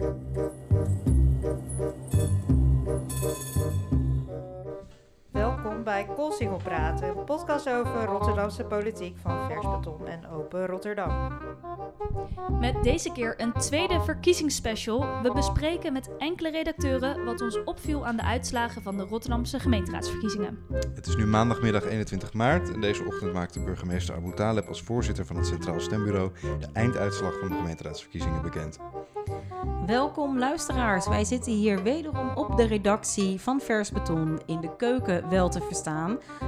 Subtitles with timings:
[0.00, 0.55] Thank you.
[5.86, 11.38] Bij Koolsingel Praten, een podcast over Rotterdamse politiek van Vers Beton en Open Rotterdam.
[12.60, 15.22] Met deze keer een tweede verkiezingsspecial.
[15.22, 20.58] We bespreken met enkele redacteuren wat ons opviel aan de uitslagen van de Rotterdamse gemeenteraadsverkiezingen.
[20.94, 25.26] Het is nu maandagmiddag 21 maart en deze ochtend maakte burgemeester Abu Taleb als voorzitter
[25.26, 28.78] van het Centraal Stembureau de einduitslag van de gemeenteraadsverkiezingen bekend.
[29.86, 35.28] Welkom luisteraars, wij zitten hier wederom op de redactie van Vers Beton in de keuken
[35.28, 35.75] wel te verstaan.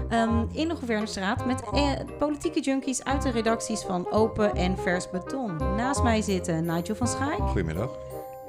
[0.09, 5.11] Ehm, in de Gouvernestraat met eh, politieke junkies uit de redacties van Open en Vers
[5.11, 5.57] Beton.
[5.57, 7.91] Naast mij zitten Nigel van Schaik, Goedemiddag.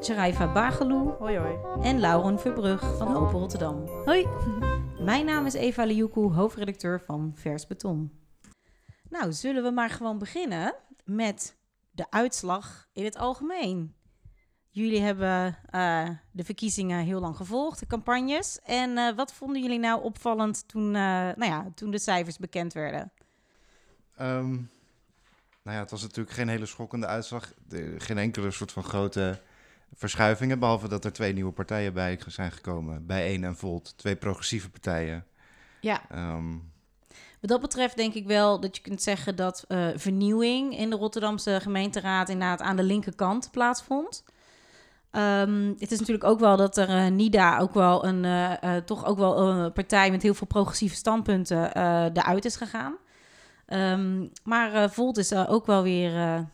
[0.02, 1.56] Sharaifa Bageloe Hoi hoi.
[1.82, 3.88] en Lauren Verbrug van Open Rotterdam.
[4.06, 4.28] Hoi!
[5.10, 8.12] Mijn naam is Eva Liuku, hoofdredacteur van Vers Beton.
[9.10, 11.58] Nou, zullen we maar gewoon beginnen met
[11.92, 13.96] de uitslag in het algemeen.
[14.80, 18.60] Jullie hebben eh, de verkiezingen heel lang gevolgd, de campagnes.
[18.64, 21.02] En eh, wat vonden jullie nou opvallend toen, eh,
[21.36, 23.12] nou ja, toen de cijfers bekend werden?
[24.18, 24.52] Ehm,
[25.64, 27.54] nou ja, het was natuurlijk geen hele schokkende uitslag.
[27.68, 29.42] De- geen enkele soort van grote
[29.94, 30.60] verschuivingen.
[30.60, 33.06] Behalve dat er twee nieuwe partijen bij zijn gekomen.
[33.06, 33.98] Bijeen en Volt.
[33.98, 35.26] Twee progressieve partijen.
[35.82, 36.52] Ja, Ehm,
[37.42, 40.96] Wat dat betreft denk ik wel dat je kunt zeggen dat eh, vernieuwing in de
[40.96, 44.24] Rotterdamse gemeenteraad inderdaad aan de linkerkant plaatsvond.
[45.12, 48.84] Ehm, het is natuurlijk ook wel dat er eh, NIDA ook wel een eh, eh,
[48.84, 51.76] toch ook wel een partij met heel veel progressieve standpunten
[52.14, 52.98] eruit is gegaan.
[53.66, 56.48] Ehm, maar Volt is ook wel weer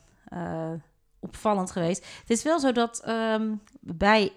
[1.19, 2.05] opvallend geweest.
[2.19, 4.31] Het is wel zo dat ehm, bij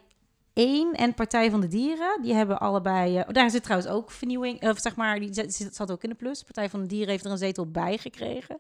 [0.59, 3.19] één en Partij van de Dieren, die hebben allebei.
[3.19, 4.69] eh, daar zit trouwens ook vernieuwing.
[4.69, 6.43] Of zeg maar, die zat ook in de plus.
[6.43, 8.59] Partij van de Dieren heeft er een zetel bij gekregen.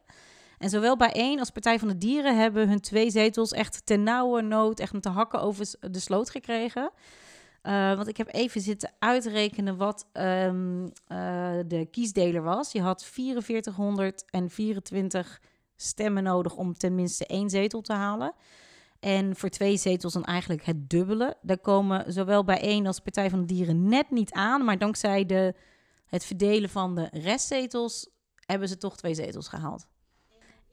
[0.59, 4.03] En zowel bij één als Partij van de Dieren hebben hun twee zetels echt ten
[4.03, 6.91] nauwe nood, echt met de hakken over de sloot gekregen.
[7.63, 12.73] Eh, want ik heb even zitten uitrekenen wat ehm, eh, de kiesdeler was.
[12.73, 15.41] Je had 4424
[15.77, 18.33] stemmen nodig om tenminste één zetel te halen.
[19.01, 21.37] En voor twee zetels dan eigenlijk het dubbele.
[21.43, 24.65] Daar komen zowel bij één als Partij van de Dieren net niet aan.
[24.65, 25.55] Maar dankzij de,
[26.07, 28.09] het verdelen van de restzetels
[28.47, 29.87] hebben ze toch twee zetels gehaald.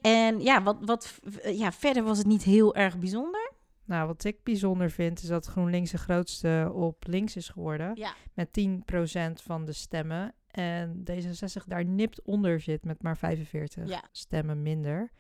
[0.06, 3.52] En ja, wat, wat, ja, verder was het niet heel erg bijzonder.
[3.86, 7.92] Nou, wat ik bijzonder vind is dat GroenLinks de grootste op links is geworden.
[7.96, 8.14] Ja.
[8.34, 10.34] Met 10% van de stemmen.
[10.52, 14.04] En D66 daar nipt onder zit met maar 45 Ja.
[14.12, 15.12] stemmen minder.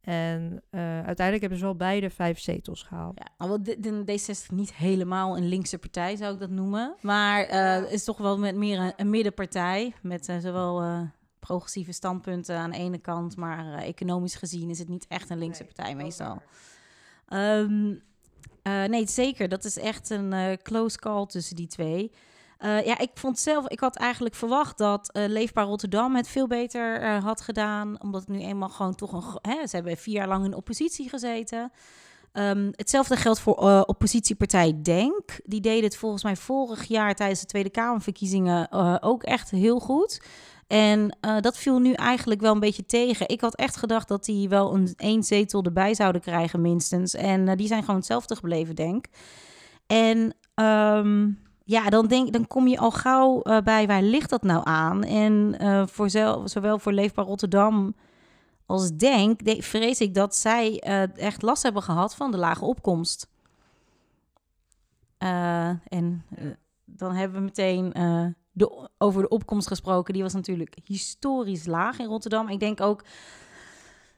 [0.00, 3.18] En eh, uiteindelijk hebben ze wel beide vijf zetels gehaald.
[3.18, 6.94] Ja, alhoewel de, de D60 niet helemaal een linkse partij zou ik dat noemen.
[7.00, 9.94] Maar eh, het is toch wel met meer een, een middenpartij.
[10.02, 11.00] Met eh, zowel eh,
[11.48, 13.36] progressieve standpunten aan de ene kant.
[13.36, 16.42] Maar eh, economisch gezien is het niet echt een linkse partij meestal.
[17.28, 17.94] Ehm,
[18.62, 19.48] eh, nee, zeker.
[19.48, 22.12] Dat is echt een eh, close call tussen die twee.
[22.60, 27.40] Ja, ik vond zelf, ik had eigenlijk verwacht dat Leefbaar Rotterdam het veel beter had
[27.40, 28.02] gedaan.
[28.02, 29.52] Omdat het nu eenmaal gewoon toch een.
[29.52, 31.72] Hè, ze hebben vier jaar lang in oppositie gezeten.
[32.32, 35.40] Ehm, hetzelfde geldt voor oppositiepartij Denk.
[35.44, 39.80] Die deed het volgens mij vorig jaar tijdens de Tweede Kamerverkiezingen eh, ook echt heel
[39.80, 40.20] goed.
[40.68, 43.28] En eh, dat viel nu eigenlijk wel een beetje tegen.
[43.28, 47.14] Ik had echt gedacht dat die wel een één zetel erbij zouden krijgen, minstens.
[47.14, 49.06] En eh, die zijn gewoon hetzelfde gebleven, denk.
[49.86, 51.30] En ehm,
[51.64, 55.04] ja, dan, denk, dan kom je al gauw eh, bij waar ligt dat nou aan?
[55.04, 55.54] En
[55.90, 56.10] voor
[56.44, 57.94] zowel voor Leefbaar Rotterdam
[58.66, 60.78] als Denk, de- vrees ik dat zij
[61.14, 63.28] echt last hebben gehad van de lage opkomst.
[65.88, 66.24] En
[66.84, 67.92] dan hebben we meteen
[68.58, 70.14] de, over de opkomst gesproken.
[70.14, 72.48] Die was natuurlijk historisch laag in Rotterdam.
[72.48, 73.04] Ik denk ook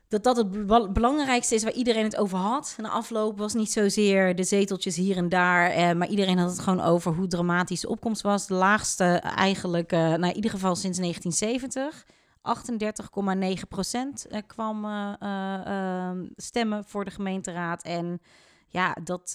[0.09, 2.75] dat dat het be- belangrijkste is waar iedereen het over had.
[2.81, 6.61] Na afloop was niet zozeer de zeteltjes hier en daar, eh, maar iedereen had het
[6.61, 8.47] gewoon over hoe dramatisch de opkomst was.
[8.47, 9.05] De laagste
[9.37, 12.05] eigenlijk, eh nou in ieder geval sinds 1970.
[12.43, 17.83] 38,9 procent eh, kwam eh, eh, stemmen voor de gemeenteraad.
[17.83, 18.21] En
[18.69, 19.33] ja, dat,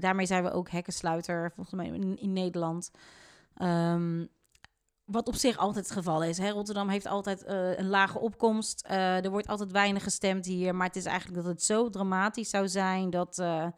[0.00, 2.90] daarmee zijn we ook hekkensluiter, volgens mij in Nederland.
[3.54, 4.26] Ehm,
[5.04, 6.38] wat op zich altijd het geval is.
[6.38, 6.48] Hè?
[6.50, 8.84] Rotterdam heeft altijd eh, een lage opkomst.
[8.86, 10.74] Eh, er wordt altijd weinig gestemd hier.
[10.74, 13.38] Maar het is eigenlijk dat het zo dramatisch zou zijn dat.
[13.38, 13.68] eh,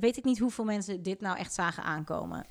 [0.00, 2.46] weet ik niet hoeveel mensen dit nou echt zagen aankomen.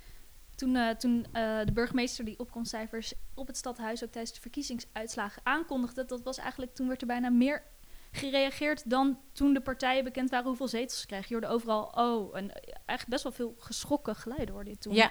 [0.54, 1.26] Toen, toen
[1.64, 6.74] de burgemeester die opkomstcijfers op het stadhuis ook tijdens de verkiezingsuitslagen aankondigde, dat was eigenlijk
[6.74, 7.62] toen werd er bijna meer
[8.10, 11.26] gereageerd dan toen de partijen bekend waren hoeveel zetels ze kregen.
[11.28, 15.10] Je hoorde overal, oh, en eigenlijk best wel veel geschrokken geluiden hoorde je toen Ja.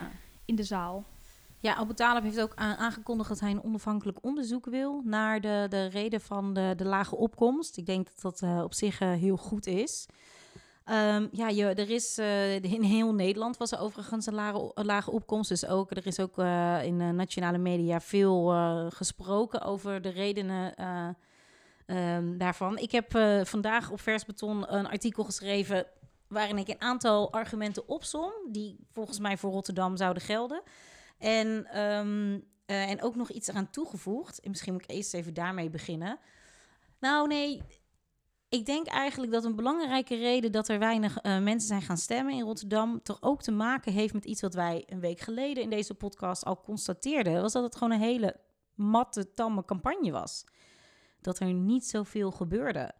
[0.50, 1.06] In de zaal.
[1.62, 5.86] Ja, Abu Talib heeft ook aangekondigd dat hij een onafhankelijk onderzoek wil naar de, de
[5.86, 7.78] reden van de, de lage opkomst.
[7.78, 10.06] Ik denk dat dat eh, op zich eh, heel goed is.
[10.86, 15.12] Ehm, ja, je, er is eh, in heel Nederland was er overigens een lage, lage
[15.12, 15.50] opkomst.
[15.50, 16.38] Dus ook, er is ook
[16.84, 18.48] in de nationale media veel
[18.90, 21.08] gesproken over de redenen eh,
[21.86, 22.78] ehm, daarvan.
[22.78, 23.12] Ik heb
[23.44, 25.86] vandaag op Vers Beton een artikel geschreven
[26.30, 30.62] waarin ik een aantal argumenten opsom die volgens mij voor Rotterdam zouden gelden.
[31.18, 34.40] En, ehm, eh, en ook nog iets eraan toegevoegd.
[34.40, 36.20] En misschien moet ik eerst even daarmee beginnen.
[37.00, 37.62] Nou, nee,
[38.50, 42.34] ik denk eigenlijk dat een belangrijke reden dat er weinig eh, mensen zijn gaan stemmen
[42.34, 45.70] in Rotterdam toch ook te maken heeft met iets wat wij een week geleden in
[45.70, 47.42] deze podcast al constateerden.
[47.42, 48.40] Was dat het gewoon een hele
[48.74, 50.44] matte, tamme campagne was.
[51.22, 52.92] Dat er niet zoveel gebeurde.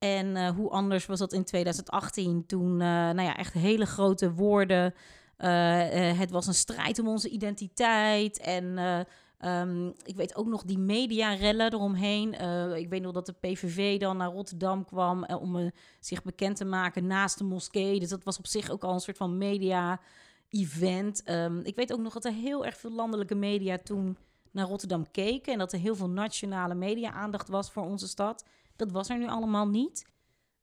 [0.00, 4.32] En eh, hoe anders was dat in 2018 toen, eh, nou ja, echt hele grote
[4.32, 4.94] woorden.
[5.36, 9.00] eh, het was een strijd om onze identiteit en eh,
[9.40, 12.32] Ehm, ik weet ook nog die mediarellen eromheen.
[12.76, 15.70] Ik weet nog dat de PVV dan naar Rotterdam kwam om
[16.00, 18.00] zich bekend te maken naast de moskee.
[18.00, 21.22] Dus dat was op zich ook al een soort van media-event.
[21.22, 24.16] Ehm, ik weet ook nog dat er heel erg veel landelijke media toen
[24.50, 25.52] naar Rotterdam keken.
[25.52, 28.44] En dat er heel veel nationale media-aandacht was voor onze stad.
[28.80, 30.06] Dat was er nu allemaal niet.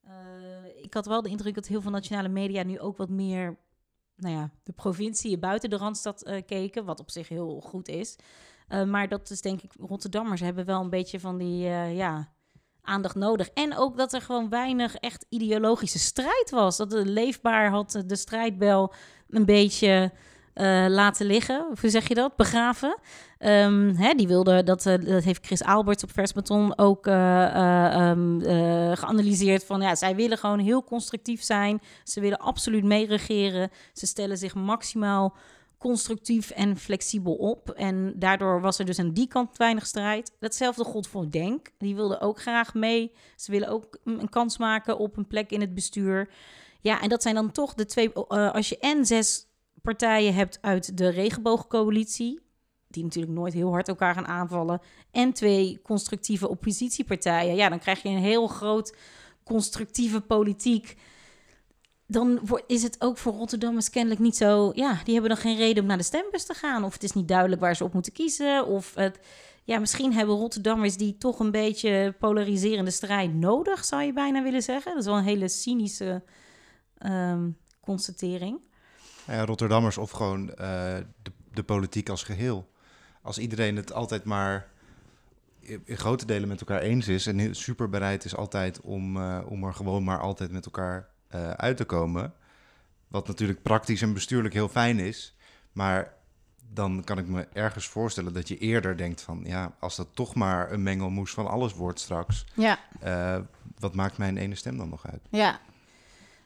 [0.03, 3.57] Eh, ik had wel de indruk dat heel veel nationale media nu ook wat meer...
[4.15, 8.15] Nou ja, de provincie buiten de Randstad eh, keken, wat op zich heel goed is.
[8.69, 12.31] Uh, maar dat is denk ik, Rotterdammers hebben wel een beetje van die ja,
[12.81, 13.49] aandacht nodig.
[13.49, 16.77] En ook dat er gewoon weinig echt ideologische strijd was.
[16.77, 18.93] Dat de leefbaar had de strijdbel
[19.29, 20.11] een beetje
[20.57, 21.65] uh, laten liggen.
[21.81, 22.35] Hoe zeg je dat?
[22.35, 22.97] Begraven.
[23.39, 28.41] Um, hè, die wilde, dat, dat heeft Chris Alberts op Versbeton ook um,
[28.95, 29.65] geanalyseerd.
[29.65, 31.81] Van ja, zij willen gewoon heel constructief zijn.
[32.03, 33.69] Ze willen absoluut meeregeren.
[33.93, 35.35] Ze stellen zich maximaal
[35.77, 37.69] constructief en flexibel op.
[37.69, 40.31] En daardoor was er dus aan die kant weinig strijd.
[40.39, 41.67] Datzelfde gold voor Denk.
[41.77, 43.11] Die wilden ook graag mee.
[43.35, 46.29] Ze willen ook een kans maken op een plek in het bestuur.
[46.81, 48.13] Ja, en dat zijn dan toch de twee...
[48.13, 49.46] Als je en zes
[49.93, 52.39] partijen hebt uit de regenboogcoalitie...
[52.87, 54.81] die natuurlijk nooit heel hard elkaar gaan aanvallen...
[55.11, 57.55] en twee constructieve oppositiepartijen...
[57.55, 58.95] ja, dan krijg je een heel groot
[59.43, 60.95] constructieve politiek
[62.07, 64.71] dan is het ook voor Rotterdammers kennelijk niet zo...
[64.73, 66.83] Ja, die hebben dan geen reden om naar de stembus te gaan.
[66.83, 68.65] Of het is niet duidelijk waar ze op moeten kiezen.
[68.65, 69.19] Of het,
[69.63, 73.85] ja, misschien hebben Rotterdammers die toch een beetje polariserende strijd nodig...
[73.85, 74.91] zou je bijna willen zeggen.
[74.91, 76.23] Dat is wel een hele cynische
[77.05, 78.59] um, constatering.
[79.27, 80.55] Ja, Rotterdammers of gewoon uh,
[81.21, 82.71] de, de politiek als geheel.
[83.21, 84.67] Als iedereen het altijd maar
[85.83, 87.27] in grote delen met elkaar eens is...
[87.27, 91.49] en super bereid is altijd om, uh, om er gewoon maar altijd met elkaar uh,
[91.49, 92.33] uit te komen.
[93.07, 95.35] Wat natuurlijk praktisch en bestuurlijk heel fijn is.
[95.71, 96.13] Maar
[96.73, 99.41] dan kan ik me ergens voorstellen dat je eerder denkt van...
[99.43, 102.45] ja, als dat toch maar een mengelmoes van alles wordt straks...
[102.53, 102.79] Ja.
[103.03, 103.37] Uh,
[103.79, 105.21] wat maakt mijn ene stem dan nog uit?
[105.29, 105.59] Ja.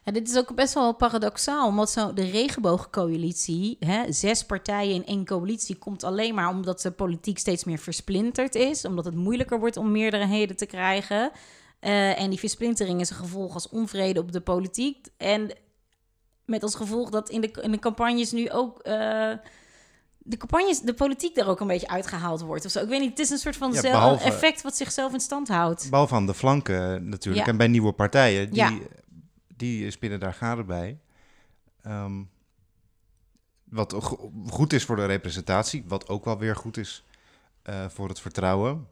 [0.04, 3.76] Ja dit is ook best wel paradoxaal, omdat zo de regenboogcoalitie...
[3.80, 6.48] Hè, zes partijen in één coalitie komt alleen maar...
[6.48, 8.84] omdat de politiek steeds meer versplinterd is.
[8.84, 11.30] Omdat het moeilijker wordt om meerderheden te krijgen...
[11.80, 15.06] Uh, en die versplintering is een gevolg als onvrede op de politiek.
[15.16, 15.50] En
[16.44, 18.76] met als gevolg dat in de, in de campagnes nu ook.
[18.76, 19.32] Uh,
[20.18, 22.80] de campagnes, de politiek er ook een beetje uitgehaald wordt of zo.
[22.80, 25.48] Ik weet niet, het is een soort van ja, behalve, effect wat zichzelf in stand
[25.48, 25.90] houdt.
[25.90, 27.46] Behalve aan de flanken natuurlijk.
[27.46, 27.52] Ja.
[27.52, 28.72] En bij nieuwe partijen, die, ja.
[29.62, 30.98] Die spinnen daar gade bij.
[31.86, 32.30] Um,
[33.64, 33.92] wat
[34.46, 37.04] goed is voor de representatie, wat ook wel weer goed is
[37.64, 38.88] uh, voor het vertrouwen.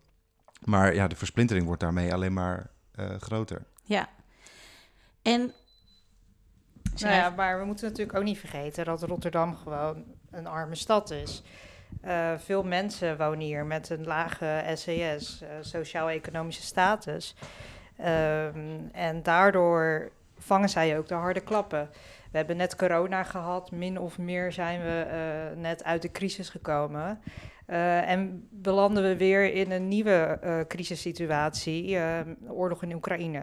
[0.64, 3.64] Maar ja, de versplintering wordt daarmee alleen maar uh, groter.
[3.82, 4.08] Ja.
[5.22, 5.52] En.
[6.96, 11.10] Nou ja, maar we moeten natuurlijk ook niet vergeten dat Rotterdam gewoon een arme stad
[11.10, 11.42] is.
[12.04, 17.34] Uh, veel mensen wonen hier met een lage SES, uh, sociaal-economische status.
[17.98, 21.88] Um, en daardoor vangen zij ook de harde klappen.
[22.30, 26.48] We hebben net corona gehad, min of meer zijn we uh, net uit de crisis
[26.48, 27.20] gekomen.
[27.66, 31.98] Uh, en belanden we weer in een nieuwe uh, crisissituatie,
[32.48, 33.42] oorlog in Oekraïne.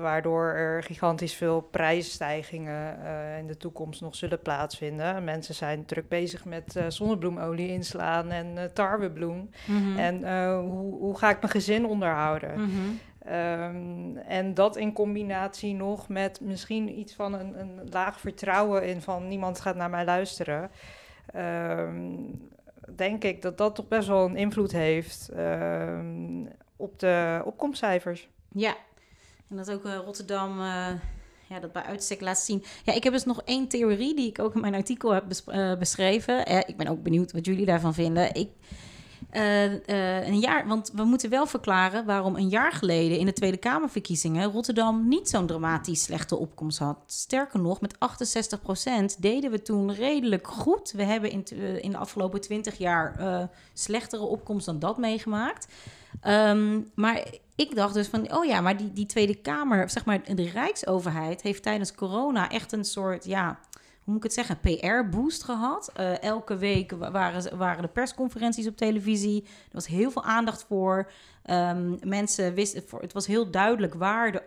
[0.00, 2.98] waardoor er gigantisch veel prijsstijgingen
[3.38, 5.24] in de toekomst nog zullen plaatsvinden.
[5.24, 9.50] Mensen zijn druk bezig met zonnebloemolie inslaan en tarwebloem.
[9.66, 9.98] Mm -hmm.
[9.98, 12.60] En hoe, hoe, ga ik mijn gezin onderhouden?
[12.60, 12.98] Mm -hmm.
[13.26, 19.02] Um, en dat in combinatie nog met misschien iets van een, een laag vertrouwen in
[19.02, 20.70] van niemand gaat naar mij luisteren.
[21.36, 22.48] Um,
[22.96, 28.28] denk ik dat dat toch best wel een invloed heeft um, op de opkomstcijfers.
[28.52, 28.76] Ja,
[29.48, 30.88] en dat ook uh, Rotterdam uh,
[31.48, 32.64] ja, dat bij uitstek laat zien.
[32.84, 35.76] Ja, ik heb dus nog één theorie die ik ook in mijn artikel heb uh,
[35.76, 36.66] beschreven.
[36.66, 38.34] ik ben ook benieuwd wat jullie daarvan vinden.
[38.34, 38.50] Ik,
[39.36, 43.32] Uh, uh, een jaar, want we moeten wel verklaren waarom een jaar geleden in de
[43.32, 46.98] Tweede Kamerverkiezingen Rotterdam niet zo'n dramatisch slechte opkomst had.
[47.06, 50.92] Sterker nog, met 68% deden we toen redelijk goed.
[50.92, 51.44] We hebben in,
[51.82, 55.66] in de afgelopen 20 jaar slechtere opkomst dan dat meegemaakt.
[56.26, 57.24] Um, maar
[57.56, 61.42] ik dacht dus van, oh ja, maar die, die Tweede Kamer, zeg maar, de Rijksoverheid
[61.42, 63.58] heeft tijdens corona echt een soort, ja,
[64.04, 65.92] hoe moet ik het zeggen, PR-boost gehad.
[66.00, 69.42] Uh, elke week waren, waren de persconferenties op televisie.
[69.44, 71.10] Er was heel veel aandacht voor.
[71.50, 74.42] Um, mensen wisten, het was heel duidelijk waar de,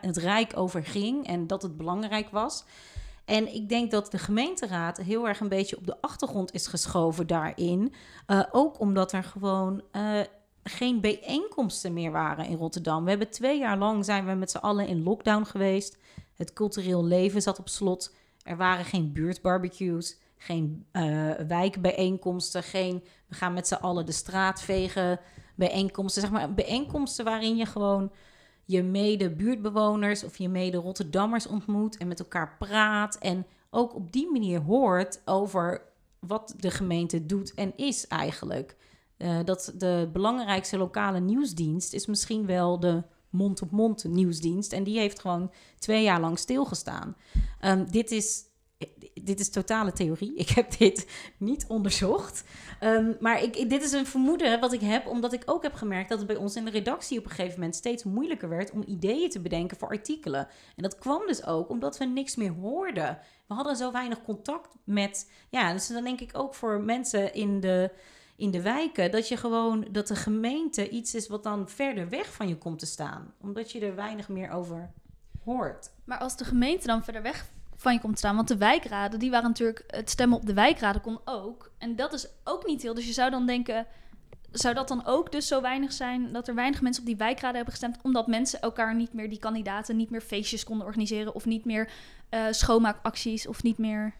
[0.00, 2.64] het Rijk over ging en dat het belangrijk was.
[3.24, 7.26] En ik denk dat de gemeenteraad heel erg een beetje op de achtergrond is geschoven
[7.26, 7.94] daarin.
[8.26, 10.20] Uh, ook omdat er gewoon uh,
[10.62, 13.04] geen bijeenkomsten meer waren in Rotterdam.
[13.04, 15.98] We hebben twee jaar lang zijn we met z'n allen in lockdown geweest.
[16.34, 18.14] Het cultureel leven zat op slot.
[18.44, 24.62] Er waren geen buurtbarbecues, geen uh, wijkbijeenkomsten, geen we gaan met z'n allen de straat
[24.62, 25.20] vegen
[25.54, 26.22] bijeenkomsten.
[26.22, 28.12] Zeg maar bijeenkomsten waarin je gewoon
[28.64, 33.18] je mede buurtbewoners of je mede Rotterdammers ontmoet en met elkaar praat.
[33.18, 35.82] En ook op die manier hoort over
[36.18, 38.76] wat de gemeente doet en is eigenlijk.
[39.18, 43.02] Uh, dat de belangrijkste lokale nieuwsdienst is misschien wel de
[43.34, 44.72] mond-op-mond nieuwsdienst.
[44.72, 47.16] En die heeft gewoon twee jaar lang stilgestaan.
[47.60, 48.44] Um, dit is
[49.22, 50.34] dit is totale theorie.
[50.44, 51.06] Ik heb dit
[51.38, 52.44] niet onderzocht.
[52.80, 56.18] Um, maar dit is een vermoeden wat ik heb, omdat ik ook heb gemerkt dat
[56.18, 59.30] het bij ons in de redactie op een gegeven moment steeds moeilijker werd om ideeën
[59.30, 60.48] te bedenken voor artikelen.
[60.76, 63.18] En dat kwam dus ook omdat we niks meer hoorden.
[63.46, 65.30] We hadden zo weinig contact met.
[65.50, 67.90] Ja, dus dan denk ik ook voor mensen in de
[68.36, 72.32] in de wijken, dat je gewoon dat de gemeente iets is wat dan verder weg
[72.32, 74.90] van je komt te staan, omdat je er weinig meer over
[75.44, 75.90] hoort.
[76.04, 79.18] Maar als de gemeente dan verder weg van je komt te staan, want de wijkraden,
[79.18, 82.82] die waren natuurlijk het stemmen op de wijkraden kon ook, en dat is ook niet
[82.82, 82.94] heel.
[82.94, 83.86] Dus je zou dan denken,
[84.50, 87.56] zou dat dan ook dus zo weinig zijn dat er weinig mensen op die wijkraden
[87.56, 91.44] hebben gestemd, omdat mensen elkaar niet meer die kandidaten niet meer feestjes konden organiseren of
[91.44, 91.90] niet meer
[92.30, 94.14] uh, schoonmaakacties of niet meer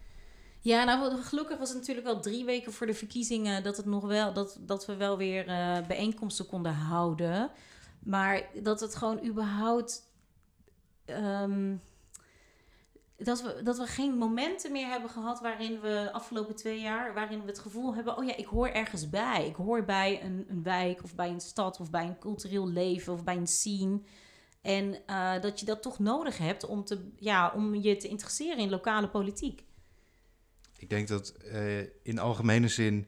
[0.65, 4.05] ja, nou gelukkig was het natuurlijk wel drie weken voor de verkiezingen dat het nog
[4.05, 7.51] wel dat, dat we wel weer uh, bijeenkomsten konden houden.
[7.99, 10.11] Maar dat het gewoon überhaupt.
[11.05, 11.81] Um,
[13.17, 17.41] dat we, dat we geen momenten meer hebben gehad waarin we afgelopen twee jaar, waarin
[17.41, 19.47] we het gevoel hebben, oh ja, ik hoor ergens bij.
[19.47, 23.13] Ik hoor bij een, een wijk of bij een stad of bij een cultureel leven
[23.13, 24.01] of bij een scene.
[24.61, 28.57] En uh, dat je dat toch nodig hebt om, te, ja, om je te interesseren
[28.57, 29.64] in lokale politiek.
[30.77, 33.07] Ik denk dat uh, in algemene zin,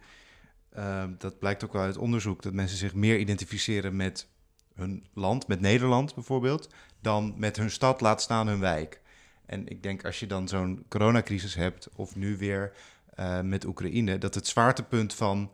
[0.78, 4.28] uh, dat blijkt ook wel uit onderzoek, dat mensen zich meer identificeren met
[4.74, 6.70] hun land, met Nederland bijvoorbeeld,
[7.02, 9.02] dan met hun stad, laat staan hun wijk.
[9.46, 12.74] En ik denk als je dan zo'n coronacrisis hebt, of nu weer
[13.20, 15.52] uh, met Oekraïne, dat het zwaartepunt van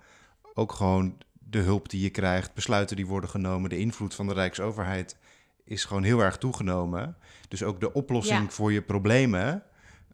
[0.54, 1.18] ook gewoon
[1.50, 5.18] de hulp die je krijgt, besluiten die worden genomen, de invloed van de Rijksoverheid
[5.64, 7.18] is gewoon heel erg toegenomen.
[7.48, 8.50] Dus ook de oplossing ja.
[8.50, 9.64] voor je problemen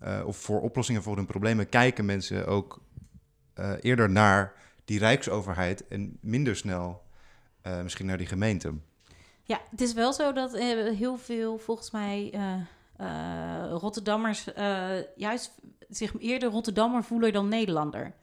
[0.04, 2.82] uh, of voor oplossingen voor hun problemen kijken mensen ook
[3.56, 4.54] uh, eerder naar
[4.86, 7.02] die rijksoverheid en minder snel
[7.68, 8.74] uh, misschien naar die gemeente.
[9.44, 12.34] Ja, het is wel zo dat heel veel volgens mij
[13.70, 14.48] Rotterdammers
[15.16, 15.52] juist
[15.90, 18.14] zich eerder Rotterdammer voelen dan Nederlander.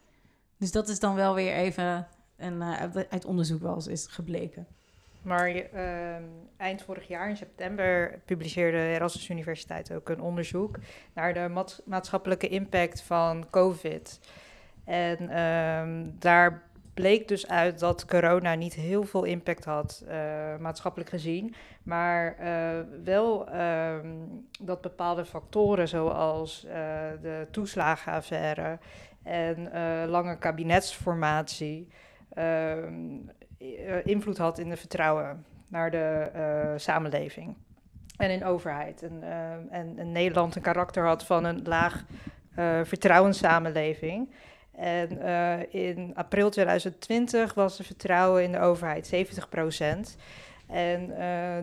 [0.59, 2.09] Dus dat is dan wel weer even
[3.11, 4.67] uit onderzoek wel eens is gebleken.
[5.27, 5.63] Maar uh,
[6.57, 10.79] eind vorig jaar, in september, publiceerde Erasmus Universiteit ook een onderzoek
[11.15, 14.21] naar de maatschappelijke impact van COVID.
[14.85, 16.63] En uh, daar
[16.95, 20.13] bleek dus uit dat corona niet heel veel impact had, uh,
[20.59, 21.55] maatschappelijk gezien.
[21.83, 24.09] Maar uh, wel ehm,
[24.61, 26.73] dat bepaalde factoren, zoals uh,
[27.23, 28.79] de toeslagenaffaire
[29.23, 29.71] en
[30.09, 31.89] lange kabinetsformatie.
[32.35, 32.95] Ehm,
[34.05, 37.57] invloed had in de vertrouwen naar de uh, samenleving
[38.17, 39.03] en in overheid.
[39.03, 42.05] En, uh, en, Nederland een karakter had van een laag
[42.85, 44.31] vertrouwenssamenleving.
[44.73, 45.23] En
[45.71, 50.17] in april 2020 was de vertrouwen in de overheid 70 procent.
[50.67, 51.15] En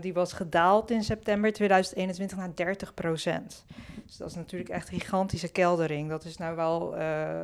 [0.01, 3.65] die was gedaald in september 2021 naar 30 procent.
[4.05, 6.09] Dus dat is natuurlijk echt een gigantische keldering.
[6.09, 6.95] Dat is nou wel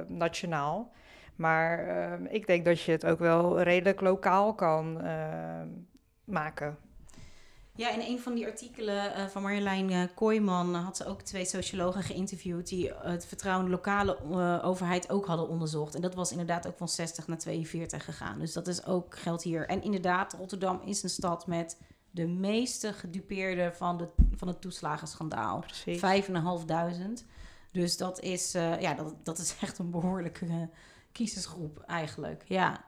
[0.07, 0.91] nationaal.
[1.39, 5.61] Maar uh, ik denk dat je het ook wel redelijk lokaal kan uh,
[6.23, 6.77] maken.
[7.75, 11.45] Ja, in een van die artikelen uh, van Marjolein uh, Kooijman had ze ook twee
[11.45, 15.95] sociologen geïnterviewd die het vertrouwen in de lokale uh, overheid ook hadden onderzocht.
[15.95, 18.39] En dat was inderdaad ook van 60 naar 42 gegaan.
[18.39, 19.67] Dus dat is ook geldt hier.
[19.67, 21.77] En inderdaad, Rotterdam is een stad met
[22.11, 25.59] de meeste gedupeerden van, de, van het toeslagenschandaal.
[25.59, 26.01] Precies.
[27.21, 27.25] 5.500.
[27.71, 30.69] Dus dat is, ja, dat, dat is echt een behoorlijke
[31.19, 32.43] kiezersgroep eigenlijk.
[32.47, 32.87] Ja.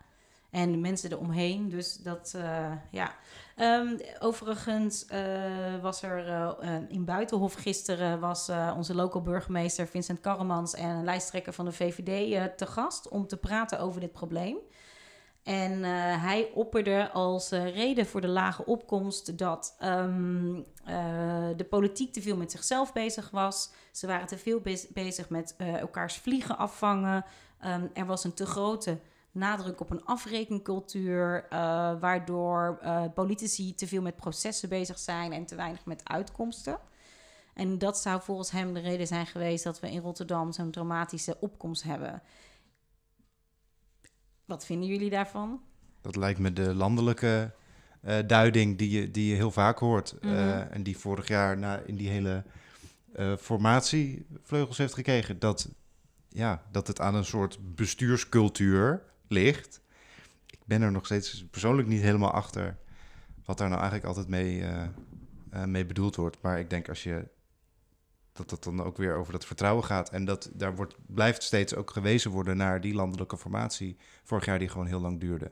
[0.49, 1.69] en de mensen eromheen.
[1.69, 3.15] Dus dat, uh, ja.
[3.57, 10.73] Um, overigens uh, was er uh, in Buitenhof gisteren was onze local burgemeester Vincent Karremans
[10.73, 14.57] en lijsttrekker van de VVD te gast om te praten over dit probleem.
[15.43, 15.83] En
[16.19, 20.65] hij opperde als reden voor de lage opkomst dat um,
[21.57, 23.71] de politiek te veel met zichzelf bezig was.
[23.91, 24.61] Ze waren te veel
[24.93, 27.25] bezig met elkaars vliegen afvangen.
[27.65, 28.99] Um, er was een te grote
[29.31, 31.49] nadruk op een afrekencultuur, uh,
[31.99, 36.79] waardoor uh, politici te veel met processen bezig zijn en te weinig met uitkomsten.
[37.53, 41.37] En dat zou volgens hem de reden zijn geweest dat we in Rotterdam zo'n dramatische
[41.39, 42.21] opkomst hebben.
[44.45, 45.61] Wat vinden jullie daarvan?
[46.01, 47.53] Dat lijkt me de landelijke
[48.05, 50.15] uh, duiding die je, die je heel vaak hoort.
[50.21, 50.67] Mm -hmm.
[50.71, 52.43] en die vorig jaar na, in die hele
[53.39, 55.39] formatie vleugels heeft gekregen.
[55.39, 55.69] Dat,
[56.33, 59.81] ja, dat het aan een soort bestuurscultuur ligt.
[60.45, 62.77] Ik ben er nog steeds persoonlijk niet helemaal achter
[63.45, 64.83] wat daar nou eigenlijk altijd mee, uh,
[65.53, 66.37] uh, mee bedoeld wordt.
[66.41, 67.27] Maar ik denk als je
[68.33, 70.09] dat het dan ook weer over dat vertrouwen gaat.
[70.09, 73.97] En dat daar wordt, blijft steeds ook gewezen worden naar die landelijke formatie.
[74.23, 75.51] Vorig jaar die gewoon heel lang duurde.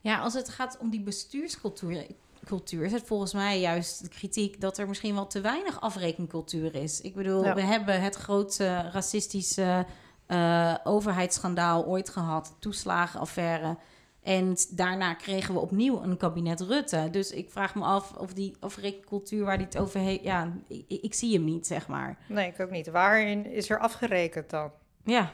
[0.00, 2.06] Ja, als het gaat om die bestuurscultuur
[2.46, 6.74] cultuur is het volgens mij juist de kritiek dat er misschien wel te weinig afrekencultuur
[6.74, 7.00] is.
[7.00, 7.54] Ik bedoel, ja.
[7.54, 9.86] we hebben het grote racistische
[10.28, 13.76] uh, overheidsschandaal ooit gehad, toeslagenaffaire.
[14.22, 17.08] En daarna kregen we opnieuw een kabinet Rutte.
[17.10, 20.22] Dus ik vraag me af of die afrekencultuur waar die het over heeft...
[20.22, 22.18] Ja, ik, ik, zie hem niet, zeg maar.
[22.28, 22.86] Nee, ik ook niet.
[22.86, 24.70] Waarin is er afgerekend dan?
[25.04, 25.32] Ja.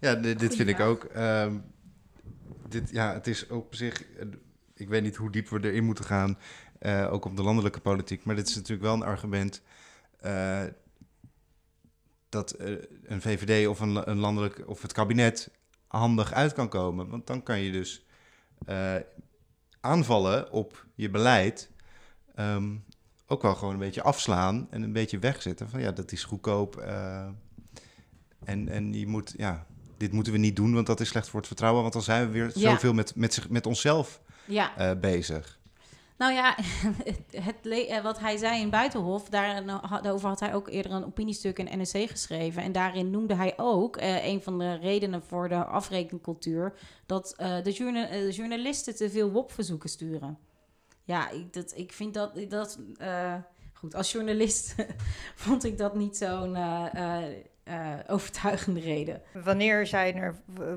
[0.00, 1.08] Ja, dit, dit vind ik ook.
[1.16, 1.64] Um,
[2.68, 4.04] dit, ja, het is op zich...
[4.74, 6.38] Ik weet niet hoe diep we erin moeten gaan,
[6.80, 8.24] uh, ook op de landelijke politiek.
[8.24, 9.62] Maar dit is natuurlijk wel een argument...
[10.24, 10.62] Uh,
[12.28, 15.50] dat uh, een VVD of een, een, landelijk of het kabinet
[15.86, 17.08] handig uit kan komen.
[17.08, 18.06] Want dan kan je dus
[19.80, 21.70] aanvallen op je beleid.
[22.36, 22.84] Um,
[23.26, 25.68] ook wel gewoon een beetje afslaan en een beetje wegzetten.
[25.68, 26.76] Van ja, dat is goedkoop.
[28.44, 31.38] En, en je moet, ja, dit moeten we niet doen, want dat is slecht voor
[31.38, 31.82] het vertrouwen.
[31.82, 32.70] Want dan zijn we weer ja.
[32.70, 34.96] zoveel met, met, zich, met onszelf ja.
[34.96, 35.58] bezig.
[36.16, 36.56] Nou ja,
[37.40, 42.10] het, wat hij zei in Buitenhof, daarover had hij ook eerder een opiniestuk in NRC
[42.10, 42.62] geschreven.
[42.62, 46.74] En daarin noemde hij ook uh, een van de redenen voor de afrekencultuur
[47.06, 50.38] dat uh, de, journa de, journalisten te veel WOP-verzoeken sturen.
[51.04, 52.40] Ja, ik, dat, ik vind dat.
[52.48, 53.34] dat uh,
[53.72, 54.74] goed, als journalist
[55.44, 56.56] vond ik dat niet zo'n.
[58.06, 59.22] Overtuigende reden.
[59.44, 60.34] Wanneer zijn er,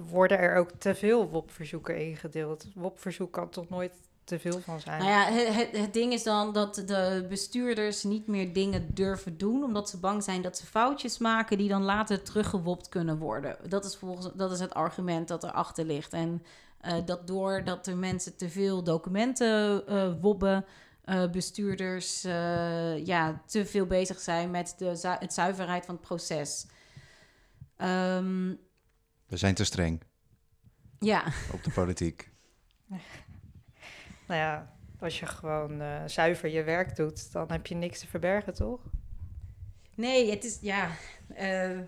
[0.09, 2.65] worden er ook te veel WOP-verzoeken ingedeeld?
[2.75, 3.91] WOP-verzoek kan toch nooit
[4.27, 4.99] te veel van zijn.
[4.99, 9.63] Nou ja, het, het, ding is dan dat de bestuurders niet meer dingen durven doen,
[9.63, 13.57] omdat ze bang zijn dat ze foutjes maken die dan later teruggewopt kunnen worden.
[13.69, 16.13] Dat is, volgens, dat is het argument dat erachter ligt.
[16.13, 16.43] En
[16.85, 20.65] uh, dat doordat de mensen te veel documenten uh, wobben,
[21.05, 22.21] uh, bestuurders
[23.03, 26.65] ja, te veel bezig zijn met de zu het zuiverheid van het proces.
[27.77, 28.59] Um,
[29.27, 30.01] We zijn te streng.
[30.99, 31.23] Ja.
[31.51, 32.31] Op de politiek.
[34.27, 38.07] Nou ja, als je gewoon uh, zuiver je werk doet, dan heb je niks te
[38.07, 38.81] verbergen, toch?
[39.95, 40.91] Nee, het is ja.
[41.29, 41.79] Uh...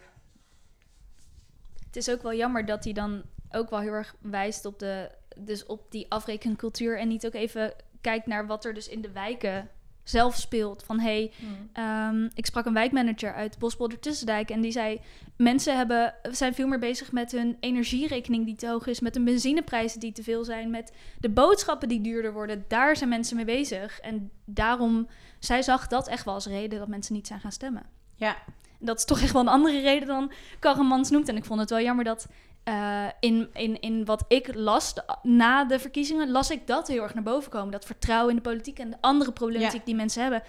[1.85, 5.11] Het is ook wel jammer dat hij dan ook wel heel erg wijst op, de,
[5.37, 9.11] dus op die afrekencultuur en niet ook even kijkt naar wat er dus in de
[9.11, 9.69] wijken
[10.09, 10.83] zelf speelt.
[10.83, 11.83] Van hey, mm.
[11.83, 15.01] um, ik sprak een wijkmanager uit Bospolder Tussendijk en die zei:
[15.35, 19.23] mensen hebben, zijn veel meer bezig met hun energierekening die te hoog is, met de
[19.23, 22.65] benzineprijzen die te veel zijn, met de boodschappen die duurder worden.
[22.67, 23.99] Daar zijn mensen mee bezig.
[23.99, 25.07] En daarom,
[25.39, 27.83] zij zag dat echt wel als reden dat mensen niet zijn gaan stemmen.
[28.15, 28.37] Ja.
[28.81, 31.29] Dat is toch echt wel een andere reden dan Karremans noemt.
[31.29, 32.27] En ik vond het wel jammer dat
[32.65, 34.93] uh, in, in, in wat ik las
[35.23, 37.71] na de verkiezingen, las ik dat heel erg naar boven komen.
[37.71, 39.85] Dat vertrouwen in de politiek en de andere problematiek ja.
[39.85, 40.43] die mensen hebben.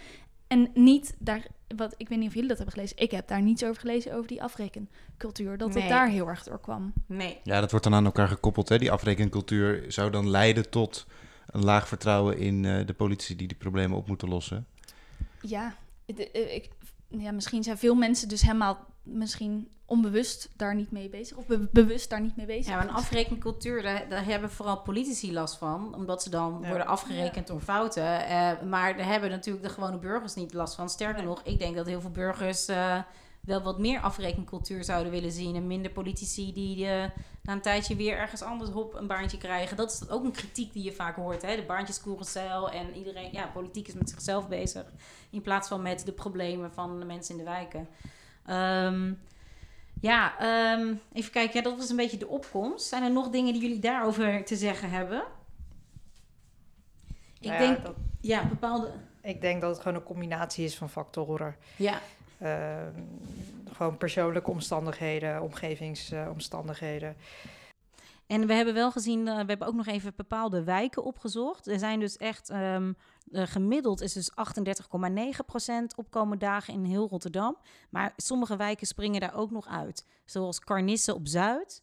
[0.47, 1.47] En niet daar,
[1.77, 2.97] wat ik weet niet of jullie dat hebben gelezen.
[2.97, 5.59] Ik heb daar niets over gelezen over die afrekencultuur.
[5.59, 5.83] Dat nee.
[5.83, 6.93] het daar heel erg door kwam.
[7.07, 7.41] Nee.
[7.43, 8.69] Ja, dat wordt dan aan elkaar gekoppeld.
[8.69, 8.79] Hè?
[8.79, 11.07] Die afrekencultuur zou dan leiden tot
[11.47, 14.67] een laag vertrouwen in uh, de politici die die problemen op moeten lossen.
[15.41, 15.75] Ja,
[16.07, 16.69] de, ik,
[17.09, 21.37] ja, misschien zijn veel mensen dus helemaal misschien onbewust daar niet mee bezig.
[21.37, 22.67] Of be bewust daar niet mee bezig.
[22.67, 25.95] Ja, een afrekencultuur, daar, daar, hebben vooral politici last van.
[25.95, 26.69] Omdat ze dan ja.
[26.69, 27.53] worden afgerekend ja.
[27.53, 28.03] door fouten.
[28.03, 30.89] Uh, maar daar hebben natuurlijk de gewone burgers niet last van.
[30.89, 32.99] Sterker nog, ik denk dat heel veel burgers uh,
[33.41, 35.57] wel wat meer afrekencultuur zouden willen zien.
[35.57, 37.05] En minder politici die uh,
[37.43, 39.77] na een tijdje weer ergens anders op een baantje krijgen.
[39.77, 41.43] Dat is ook een kritiek die je vaak hoort.
[41.43, 41.57] Hè?
[41.57, 44.85] De baantjescarousel en iedereen, ja, politiek is met zichzelf bezig.
[45.31, 47.89] In plaats van met de problemen van de mensen in de wijken.
[48.51, 49.19] Um,
[50.01, 51.57] Ja, ehm, even kijken.
[51.57, 52.87] Ja, dat was een beetje de opkomst.
[52.87, 55.23] Zijn er nog dingen die jullie daarover te zeggen hebben?
[57.41, 58.91] Ik Nou ja, denk, dat- ja, bepaalde...
[59.23, 61.57] ik denk dat het gewoon een combinatie is van factoren.
[61.77, 62.01] Ja,
[62.39, 62.93] Ehm,
[63.73, 67.17] gewoon persoonlijke omstandigheden, omgevingsomstandigheden.
[68.27, 71.67] En we hebben wel gezien, eh, we hebben ook nog even bepaalde wijken opgezocht.
[71.67, 72.51] Er zijn dus echt,
[73.31, 77.57] eh, gemiddeld is dus 38,9% opkomen dagen in heel Rotterdam.
[77.91, 80.07] Maar sommige wijken springen daar ook nog uit.
[80.25, 81.83] Zoals Carnisse op Zuid.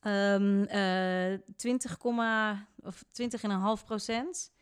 [0.00, 1.98] Ehm eh 20,
[2.76, 4.52] of 20,5 procent.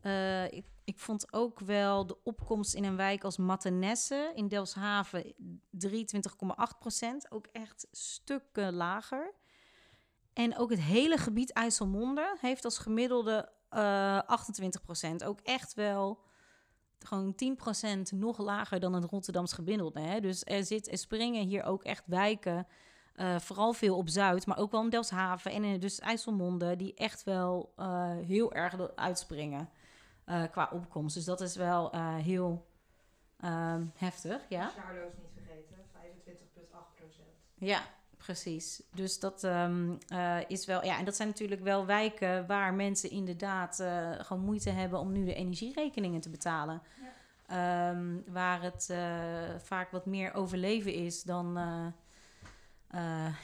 [0.00, 5.34] Eh, ik, ik vond ook wel de opkomst in een wijk als Mattenesse in Delfshaven
[5.70, 7.30] 23,8 procent.
[7.30, 9.34] Ook echt stukken lager.
[10.32, 14.20] En ook het hele gebied IJsselmonde heeft als gemiddelde eh
[15.22, 15.24] 28%.
[15.24, 16.18] Ook echt wel
[16.98, 20.00] gewoon 10% nog lager dan het Rotterdams gemiddelde.
[20.00, 20.20] Hè?
[20.20, 22.66] Dus er, zit, er springen hier ook echt wijken,
[23.14, 26.94] eh, vooral veel op Zuid, maar ook wel in Delfshaven en in dus IJsselmonde, die
[26.94, 29.68] echt wel eh, heel erg er uitspringen
[30.24, 31.14] eh, qua opkomst.
[31.14, 32.66] Dus dat is wel eh, heel
[33.40, 34.68] ehm, heftig, ja.
[34.68, 37.28] Charlo's niet vergeten, 25,8 procent.
[37.54, 37.82] Ja,
[38.22, 38.82] precies.
[38.94, 40.84] Dus dat ehm, eh, is wel.
[40.84, 45.12] Ja, en dat zijn natuurlijk wel wijken waar mensen inderdaad eh, gewoon moeite hebben om
[45.12, 46.82] nu de energierekeningen te betalen.
[47.46, 48.98] Ehm, waar het eh,
[49.58, 51.58] vaak wat meer overleven is dan,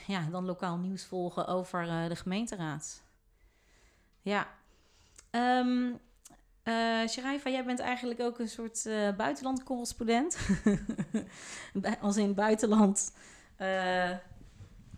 [0.07, 3.03] ja, dan lokaal nieuws volgen over de gemeenteraad.
[4.23, 4.49] Ja.
[6.63, 10.39] Eh Sharaifa, jij bent eigenlijk ook een soort eh buitenlandcorrespondent.
[12.01, 13.13] Als in buitenland.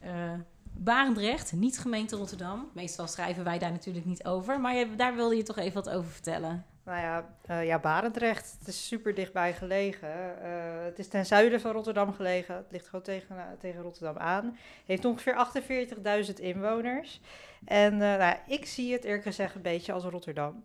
[0.00, 0.32] Eh,
[0.72, 2.70] Barendrecht, niet gemeente Rotterdam.
[2.74, 4.60] Meestal schrijven wij daar natuurlijk niet over.
[4.60, 6.64] Maar je- daar wilde je toch even wat over vertellen.
[6.84, 10.42] Nou ja, eh, ja, Barendrecht, het is super dichtbij gelegen.
[10.42, 12.54] Eh, het is ten zuiden van Rotterdam gelegen.
[12.54, 14.56] Het ligt gewoon tegen, tegen Rotterdam aan.
[14.86, 17.20] Heeft ongeveer 48.000 inwoners.
[17.64, 20.64] En nou, ik zie het eerlijk gezegd een beetje als Rotterdam.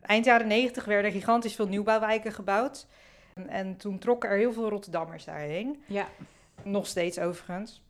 [0.00, 2.86] Eind jaren 90 werden gigantisch veel nieuwbouwwijken gebouwd.
[3.34, 5.82] En, en toen trokken er heel veel Rotterdammers daarheen.
[5.86, 6.06] Ja.
[6.62, 7.81] Nog steeds overigens.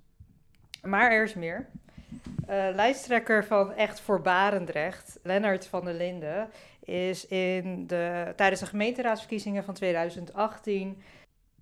[0.83, 1.69] Maar er is meer.
[2.47, 6.51] Eh, lijsttrekker van Echt voor Barendrecht, Lennart van der Linden,
[6.85, 11.03] is in de, tijdens de gemeenteraadsverkiezingen van 2018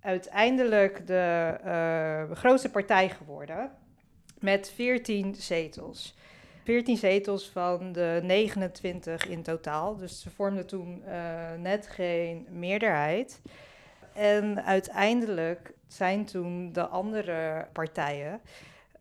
[0.01, 3.71] uiteindelijk de eh, grootste partij geworden.
[4.39, 6.15] Met 14 zetels.
[6.63, 9.95] 14 zetels van de 29 in totaal.
[9.95, 13.41] Dus ze vormden toen eh, net geen meerderheid.
[14.13, 18.41] En uiteindelijk zijn toen de andere partijen.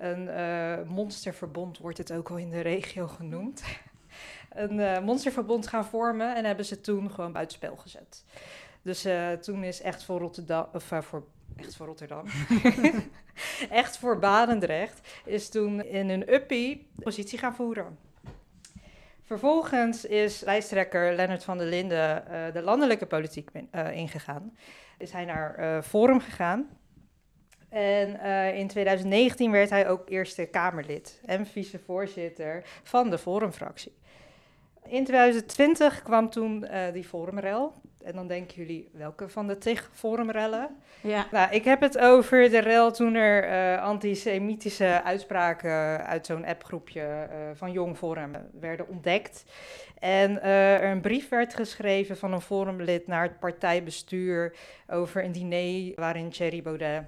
[0.00, 3.62] Een eh, monsterverbond wordt het ook al in de regio genoemd.
[4.50, 8.24] een eh, monsterverbond gaan vormen en hebben ze toen gewoon buitenspel gezet.
[8.82, 11.24] Dus eh, toen is echt voor Rotterdam, of voor,
[11.56, 12.24] echt voor Rotterdam,
[13.70, 17.98] echt voor Barendrecht, is toen in een uppie positie gaan voeren.
[19.22, 23.50] Vervolgens is lijsttrekker Lennart van der Linden de landelijke politiek
[23.92, 24.56] ingegaan.
[24.98, 26.68] Is hij naar Forum gegaan.
[27.70, 33.92] En eh, in 2019 werd hij ook Eerste Kamerlid en vicevoorzitter van de Forumfractie.
[34.86, 37.72] In 2020 kwam toen eh, die Forumrel.
[38.02, 40.76] En dan denken jullie, welke van de tig Forumrellen?
[41.00, 41.26] Ja.
[41.30, 47.28] Nou, ik heb het over de rel toen er eh, antisemitische uitspraken uit zo'n appgroepje
[47.54, 49.44] van Jong Forum werden ontdekt.
[49.98, 54.56] En er een brief werd geschreven van een forumlid naar het partijbestuur
[54.88, 57.04] over een diner waarin Thierry Baudet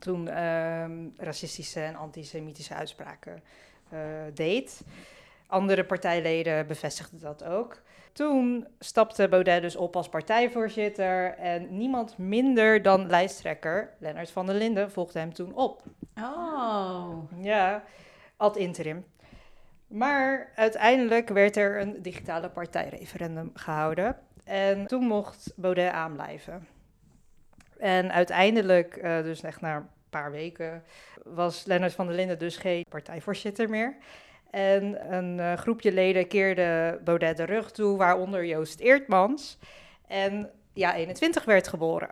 [0.00, 3.42] toen ehm, racistische en antisemitische uitspraken
[3.88, 3.98] eh,
[4.34, 4.82] deed.
[5.46, 7.82] Andere partijleden bevestigden dat ook.
[8.12, 14.54] Toen stapte Baudet dus op als partijvoorzitter en niemand minder dan lijsttrekker Lennart van der
[14.54, 15.82] Linden volgde hem toen op.
[16.18, 17.16] Oh.
[17.40, 17.84] Ja,
[18.36, 19.04] ad interim.
[19.86, 26.66] Maar uiteindelijk werd er een digitale partijreferendum gehouden en toen mocht Baudet aanblijven.
[27.80, 30.82] En uiteindelijk, eh, dus echt na een paar weken,
[31.24, 33.96] was Lennart van der Linden dus geen partijvoorzitter meer.
[34.50, 39.58] En een eh, groepje leden keerde Baudet de rug toe, waaronder Joost Eertmans.
[40.06, 42.08] En ja, 21 werd geboren.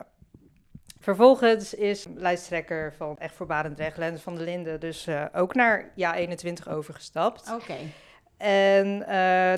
[1.00, 5.90] Vervolgens is lijsttrekker van Echt voor Barendrecht, Lennart van der Linden, dus eh, ook naar
[5.94, 7.52] Ja 21 overgestapt.
[7.54, 7.76] Oké.
[8.36, 8.98] En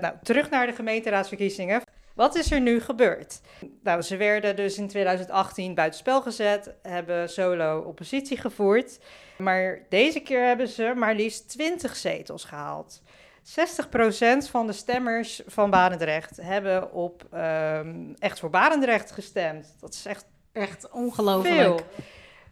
[0.00, 1.82] nou, terug naar de gemeenteraadsverkiezingen.
[2.20, 3.40] Wat is er nu gebeurd?
[3.82, 8.98] Nou, ze werden dus in 2018 buitenspel gezet, hebben solo oppositie gevoerd.
[9.38, 13.02] Maar deze keer hebben ze maar liefst 20 zetels gehaald.
[13.42, 19.76] 60% van de stemmers van Barendrecht hebben op ehm, Echt voor Barendrecht gestemd.
[19.80, 21.54] Dat is echt Echt ongelooflijk.
[21.54, 21.80] veel.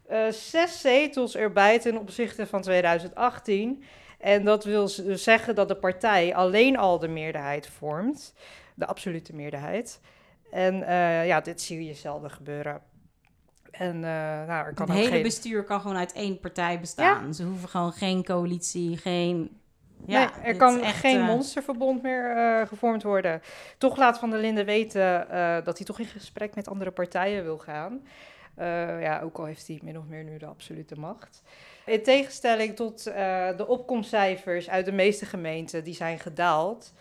[0.08, 3.84] eh, zes zetels erbij ten opzichte van 2018.
[4.18, 8.34] En dat wil dus zeggen dat de partij alleen al de meerderheid vormt,
[8.78, 10.00] de absolute meerderheid.
[10.50, 12.80] En uh, ja, dit zie je zelden gebeuren.
[13.70, 14.02] En, uh,
[14.46, 15.22] nou, er kan het hele geen...
[15.22, 17.26] bestuur kan gewoon uit één partij bestaan.
[17.26, 17.32] Ja.
[17.32, 19.60] Ze hoeven gewoon geen coalitie, geen...
[20.06, 21.26] Ja, nee, er kan echt, geen uh...
[21.26, 23.42] monsterverbond meer uh, gevormd worden.
[23.78, 25.26] Toch laat Van der Linden weten
[25.64, 28.02] dat hij toch in gesprek met andere partijen wil gaan.
[29.00, 31.42] ja, ook al heeft hij min of meer nu de absolute macht.
[31.86, 33.04] In tegenstelling tot
[33.56, 36.92] de opkomstcijfers uit de meeste gemeenten, die zijn gedaald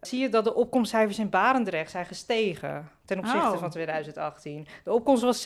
[0.00, 3.58] zie je dat de opkomstcijfers in Barendrecht zijn gestegen ten opzichte Oh.
[3.58, 4.66] van 2018.
[4.84, 5.40] De opkomst was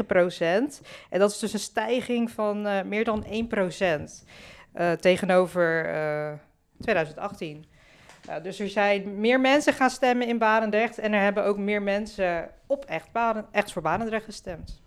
[0.00, 0.80] 56,9 procent.
[1.10, 4.24] En dat is dus een stijging van eh, meer dan 1 procent
[4.72, 6.32] eh, tegenover eh,
[6.80, 7.64] 2018.
[8.22, 10.98] Ja, dus er zijn meer mensen gaan stemmen in Barendrecht.
[10.98, 13.08] En er hebben ook meer mensen op echt,
[13.50, 14.82] echt voor Barendrecht gestemd.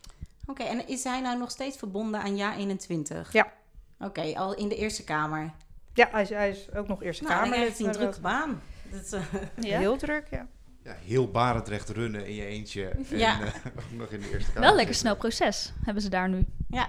[0.45, 3.33] Oké, en is hij nou nog steeds verbonden aan Ja 21?
[3.33, 3.51] Ja.
[3.99, 5.51] Oké, al in de Eerste Kamer.
[5.93, 7.57] Ja, hij is, hij is ook nog Eerste Nou, Kamer.
[7.57, 8.61] heeft hij een drukke baan.
[8.91, 9.21] Dat, eh,
[9.71, 9.77] Ja.
[9.79, 10.47] Heel druk, ja.
[10.83, 12.87] Ja, heel Barendrecht runnen in je eentje.
[12.87, 13.39] En Ja.
[13.41, 13.47] eh,
[13.99, 14.67] nog in de Eerste Kamer.
[14.67, 16.45] Wel lekker snel proces hebben ze daar nu.
[16.69, 16.87] ja.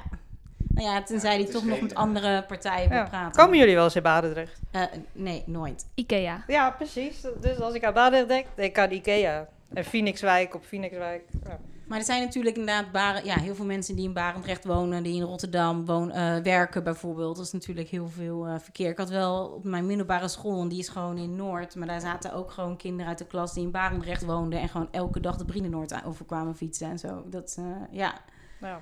[0.75, 3.05] Nou ja, tenzij is toch nog geen, met eh, andere partijen wil ja.
[3.05, 3.43] praten.
[3.43, 4.61] Komen jullie wel eens in Barendrecht?
[4.71, 5.87] Eh, nee, nooit.
[5.95, 6.45] Ikea.
[6.47, 7.21] Ja, precies.
[7.41, 9.49] Dus als ik aan Barendrecht denk, denk ik aan Ikea.
[9.75, 11.23] En Phoenixwijk op Phoenixwijk.
[11.45, 11.59] Ja.
[11.87, 15.15] Maar er zijn natuurlijk inderdaad Baren, ja, heel veel mensen die in Barendrecht wonen, die
[15.15, 17.37] in Rotterdam wonen, eh, werken bijvoorbeeld.
[17.37, 18.91] Dat is natuurlijk heel veel eh, verkeer.
[18.91, 22.01] Ik had wel op mijn middelbare school, en die is gewoon in Noord, maar daar
[22.01, 25.37] zaten ook gewoon kinderen uit de klas die in Barendrecht woonden en gewoon elke dag
[25.37, 27.23] de Brienenoord overkwamen fietsen en zo.
[27.27, 28.21] Dat, eh, ja.
[28.61, 28.81] Nou,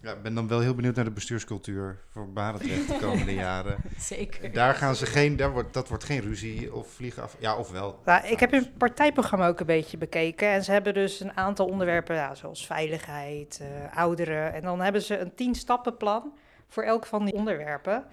[0.00, 3.76] Ja, ik ben dan wel heel benieuwd naar de bestuurscultuur voor Barendrecht de komende jaren.
[3.98, 4.52] Zeker.
[4.52, 7.36] Daar gaan ze geen, daar wordt, dat wordt geen ruzie of vliegen af.
[7.38, 8.00] Ja, of wel.
[8.04, 10.48] Nou, ik heb hun partijprogramma ook een beetje bekeken.
[10.48, 14.54] En ze hebben dus een aantal onderwerpen, ja, zoals veiligheid, eh, ouderen.
[14.54, 16.32] En dan hebben ze een tien-stappenplan
[16.68, 18.04] voor elk van die onderwerpen.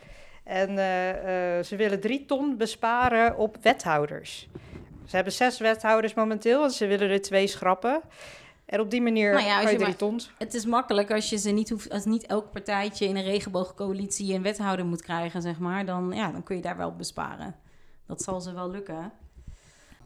[0.43, 4.49] En eh, eh, ze willen drie ton besparen op wethouders.
[5.05, 8.01] Ze hebben zes wethouders momenteel en ze willen er twee schrappen.
[8.73, 10.19] En op die manier Nou ja, je je drie maar- ton.
[10.37, 14.33] Het is makkelijk als je ze niet hoeft, als niet elk partijtje in een regenboogcoalitie
[14.33, 15.85] een wethouder moet krijgen, zeg maar.
[15.85, 17.55] Dan, ja, dan kun je daar wel op besparen.
[18.07, 19.11] Dat zal ze wel lukken.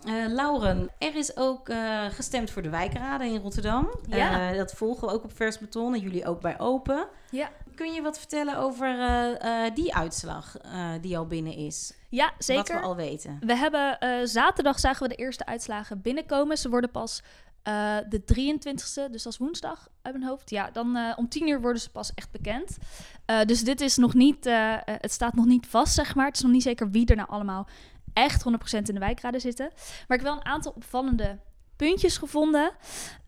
[0.05, 3.89] Eh, Lauren, er is ook eh, gestemd voor de wijkraden in Rotterdam.
[4.09, 4.51] Ja.
[4.51, 7.07] Eh, dat volgen we ook op Vers Beton en jullie ook bij Open.
[7.31, 7.49] Ja.
[7.75, 11.93] Kun je wat vertellen over eh, eh, die uitslag eh, die al binnen is?
[12.09, 12.73] Ja, zeker.
[12.73, 13.37] Wat we al weten.
[13.41, 16.57] We hebben eh, zaterdag zagen we de eerste uitslagen binnenkomen.
[16.57, 17.23] Ze worden pas
[17.67, 20.49] eh, de 23e, dus dat woensdag uit mijn hoofd.
[20.49, 22.77] Ja, dan eh, om 10 uur worden ze pas echt bekend.
[23.25, 24.45] Eh, dus dit is nog niet,
[24.85, 26.25] het staat nog niet vast, zeg maar.
[26.25, 27.67] Het is nog niet zeker wie er nou allemaal
[28.13, 29.71] echt 100% in de wijkraden zitten.
[29.75, 31.39] Maar ik heb wel een aantal opvallende
[31.75, 32.71] puntjes gevonden.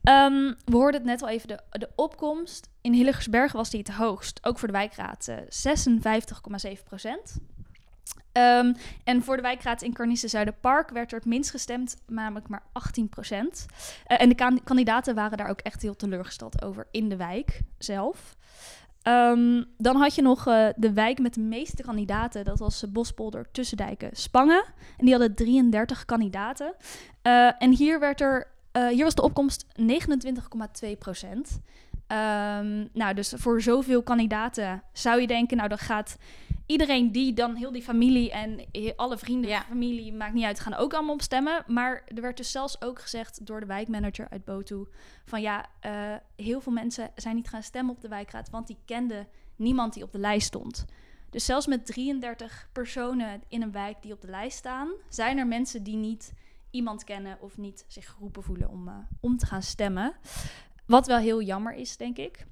[0.04, 2.70] Ehm, we hoorden het net al even, de, de opkomst.
[2.82, 7.40] In Hillegersbergen was die het hoogst, ook voor de wijkraad, eh 56,7%.
[8.40, 8.74] Ehm,
[9.04, 13.66] en voor de wijkraad in Carnisse Zuiderpark werd er het minst gestemd, namelijk maar 18%
[14.06, 18.38] en de kan- kandidaten waren daar ook echt heel teleurgesteld over in de wijk zelf.
[19.02, 22.46] Ehm, dan had je nog eh, de wijk met de meeste kandidaten.
[22.46, 24.64] Dat was uh, Bospolder, Tussendijken, Spangen.
[24.98, 26.74] En die hadden 33 kandidaten.
[27.22, 31.60] Eh, en hier, werd er, eh, hier was de opkomst 29,2 procent.
[32.08, 36.18] Ehm, nou, dus voor zoveel kandidaten zou je denken, nou dan gaat
[36.70, 39.62] iedereen die dan heel die familie en alle vrienden, Ja.
[39.62, 41.64] familie, maakt niet uit, gaan ook allemaal op stemmen.
[41.68, 44.88] Maar er werd dus zelfs ook gezegd door de wijkmanager uit Botu
[45.26, 48.78] van ja, eh, heel veel mensen zijn niet gaan stemmen op de wijkraad, want die
[48.86, 50.86] kenden niemand die op de lijst stond.
[51.30, 55.48] Dus zelfs met 33 personen in een wijk die op de lijst staan, zijn er
[55.48, 56.34] mensen die niet
[56.72, 60.14] iemand kennen of niet zich geroepen voelen om, eh, om te gaan stemmen.
[60.86, 62.46] Wat wel heel jammer is, denk ik.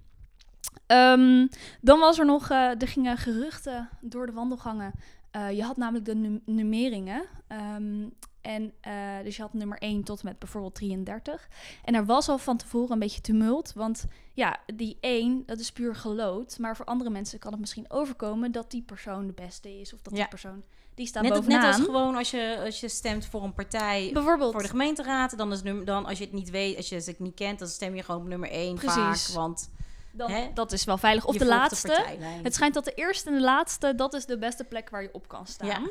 [0.86, 1.48] Ehm,
[1.82, 4.92] dan was er nog, eh, er gingen geruchten door de wandelgangen.
[5.32, 7.26] Eh, je had namelijk de num- nummeringen.
[7.48, 8.06] Ehm,
[8.42, 11.48] en eh, dus je had nummer 1 tot en met bijvoorbeeld 33.
[11.84, 13.74] En er was al van tevoren een beetje tumult.
[13.74, 16.60] Want ja, die 1, dat is puur gelood.
[16.60, 19.94] Maar voor andere mensen kan het misschien overkomen dat die persoon de beste is.
[19.94, 20.20] Of dat Ja.
[20.20, 20.64] die persoon,
[20.96, 21.60] die staat Net, bovenaan.
[21.62, 24.52] net als gewoon als je, als je stemt voor een partij Bijvoorbeeld.
[24.52, 27.16] voor de gemeenteraad, dan is nummer, dan als je het niet weet, als je ze
[27.18, 29.26] niet kent, dan stem je gewoon op nummer 1 Precies.
[29.26, 29.70] vaak, want
[30.18, 30.48] dan, hè?
[30.54, 31.26] dat is wel veilig.
[31.26, 31.88] Of je de volgt laatste.
[31.88, 32.44] partijlijn.
[32.44, 35.10] Het schijnt dat de eerste en de laatste, dat is de beste plek waar je
[35.14, 35.68] op kan staan.
[35.68, 35.82] Ja.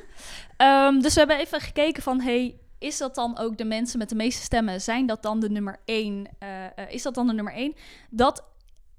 [0.56, 4.08] Ehm, dus we hebben even gekeken van, hey, is dat dan ook de mensen met
[4.08, 4.80] de meeste stemmen?
[4.80, 6.26] Zijn dat dan de nummer één?
[6.38, 7.74] Eh, eh, is dat dan de nummer één?
[8.10, 8.44] Dat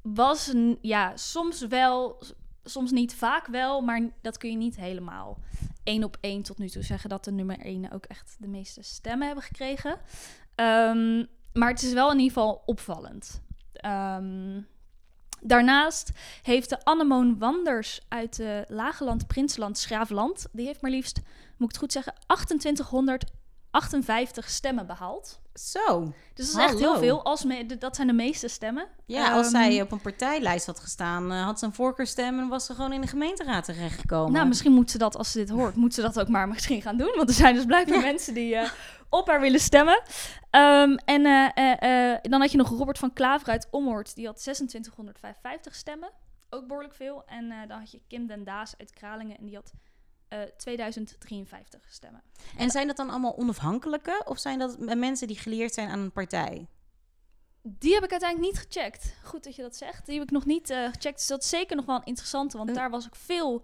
[0.01, 4.75] was, een- ja, soms wel, s- soms niet, vaak wel, maar dat kun je niet
[4.75, 5.37] helemaal
[5.83, 8.81] één op één tot nu toe zeggen dat de nummer één ook echt de meeste
[8.83, 9.97] stemmen hebben gekregen.
[10.55, 13.41] Ehm, maar het is wel in ieder geval opvallend.
[13.73, 14.61] Ehm,
[15.41, 16.09] Daarnaast
[16.41, 20.45] heeft de Annemoon Wanders uit de Lageland, Prinsland, Schraafland...
[20.51, 21.17] die heeft maar liefst,
[21.57, 25.39] moet ik het goed zeggen, 2858 stemmen behaald.
[25.53, 26.13] Zo.
[26.33, 27.23] Dus dat is echt heel veel.
[27.23, 28.87] Als me, dat zijn de meeste stemmen.
[29.05, 32.47] Ja, als Ehm, zij op een partijlijst had gestaan, eh, had ze een voorkeurstem en
[32.47, 34.31] was ze gewoon in de gemeenteraad terechtgekomen.
[34.31, 36.81] Nou, misschien moet ze dat, als ze dit hoort, moet ze dat ook maar misschien
[36.81, 37.13] gaan doen.
[37.15, 38.69] Want er zijn dus blijkbaar mensen die eh,
[39.09, 40.01] op haar willen stemmen.
[40.49, 44.15] Ehm, en eh, eh, eh, dan had je nog Robert van Klaver uit Ommoord.
[44.15, 46.11] Die had 2655 stemmen.
[46.49, 47.25] Ook behoorlijk veel.
[47.25, 49.37] En dan had je Kim den Daas uit Kralingen.
[49.37, 49.73] En die had
[50.27, 52.23] eh 2053 stemmen.
[52.57, 56.11] En zijn dat dan allemaal onafhankelijke of zijn dat mensen die geleerd zijn aan een
[56.11, 56.67] partij?
[57.61, 59.15] Die heb ik uiteindelijk niet gecheckt.
[59.23, 60.05] Goed dat je dat zegt.
[60.05, 61.17] Die heb ik nog niet gecheckt.
[61.17, 62.57] Dus dat is zeker nog wel een interessante.
[62.57, 63.63] Want daar was ook veel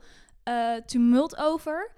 [0.85, 1.91] tumult over.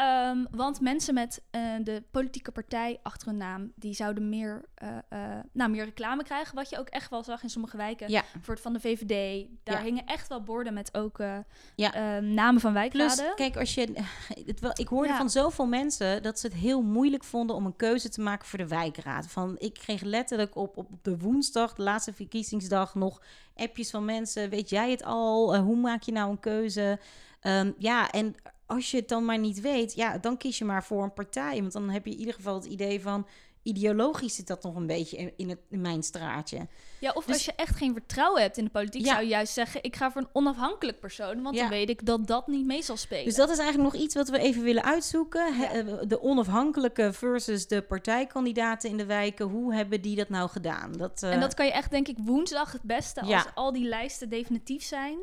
[0.00, 3.72] Ehm, want mensen met eh, de politieke partij achter hun naam...
[3.74, 6.54] die zouden meer, eh, eh, nou, meer reclame krijgen.
[6.54, 8.10] Wat je ook echt wel zag in sommige wijken.
[8.10, 8.22] Ja.
[8.40, 9.46] Voor het van de VVD.
[9.62, 9.82] Daar Ja.
[9.84, 11.38] hingen echt wel borden met ook eh,
[11.76, 11.92] Ja.
[11.94, 13.16] eh, namen van wijkraden.
[13.16, 13.92] Plus, kijk, als je,
[14.46, 17.76] het wel, ik hoorde van zoveel mensen dat ze het heel moeilijk vonden om een
[17.76, 19.26] keuze te maken voor de wijkraad.
[19.26, 23.22] Van, ik kreeg letterlijk op, op de woensdag, de laatste verkiezingsdag, nog
[23.54, 24.50] appjes van mensen.
[24.50, 25.56] Weet jij het al?
[25.56, 26.98] Hoe maak je nou een keuze?
[27.40, 28.34] Ehm, ja, en
[28.70, 31.60] als je het dan maar niet weet, ja, dan kies je maar voor een partij.
[31.60, 33.26] Want dan heb je in ieder geval het idee van.
[33.62, 36.66] Ideologisch zit dat nog een beetje in, in, het, in mijn straatje.
[37.00, 39.04] Ja, of Dus- als je echt geen vertrouwen hebt in de politiek...
[39.04, 39.10] Ja.
[39.12, 41.42] zou je juist zeggen, ik ga voor een onafhankelijk persoon.
[41.42, 41.60] Want Ja.
[41.60, 43.24] dan weet ik dat dat niet mee zal spelen.
[43.24, 45.58] Dus dat is eigenlijk nog iets wat we even willen uitzoeken.
[45.58, 45.70] Ja.
[45.72, 49.46] eh, De onafhankelijke versus de partijkandidaten in de wijken.
[49.46, 50.92] Hoe hebben die dat nou gedaan?
[50.92, 53.20] Dat, eh, En dat kan je echt, denk ik, woensdag het beste.
[53.20, 55.18] Als al die lijsten definitief zijn,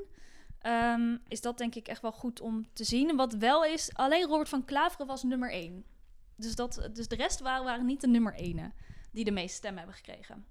[0.61, 3.09] ehm, is dat denk ik echt wel goed om te zien.
[3.09, 5.85] En wat wel is, alleen Robert van Klaveren was nummer één.
[6.35, 8.71] Dus, dat, dus de rest waren, waren niet de nummer ene
[9.11, 10.45] die de meeste stemmen hebben gekregen.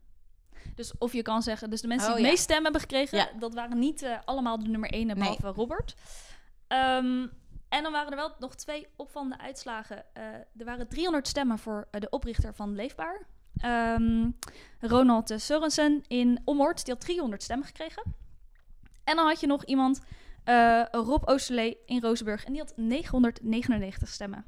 [0.75, 2.39] Dus of je kan zeggen, dus de mensen Oh, die het ja.
[2.39, 3.39] meeste stemmen hebben gekregen, Ja.
[3.39, 5.95] dat waren niet eh, allemaal de nummer één, behalve Robert.
[6.67, 7.27] Ehm,
[7.69, 10.05] en dan waren er wel nog twee opvallende uitslagen.
[10.15, 13.27] Eh, er waren 300 stemmen voor eh, de oprichter van Leefbaar.
[13.57, 14.31] Ehm,
[14.81, 18.03] Ronald eh, Sørensen in Ommoord, die had 300 stemmen gekregen.
[19.07, 20.01] En dan had je nog iemand,
[20.45, 24.45] eh, Rob Oosterlee in Rozenburg, en die had 999 stemmen.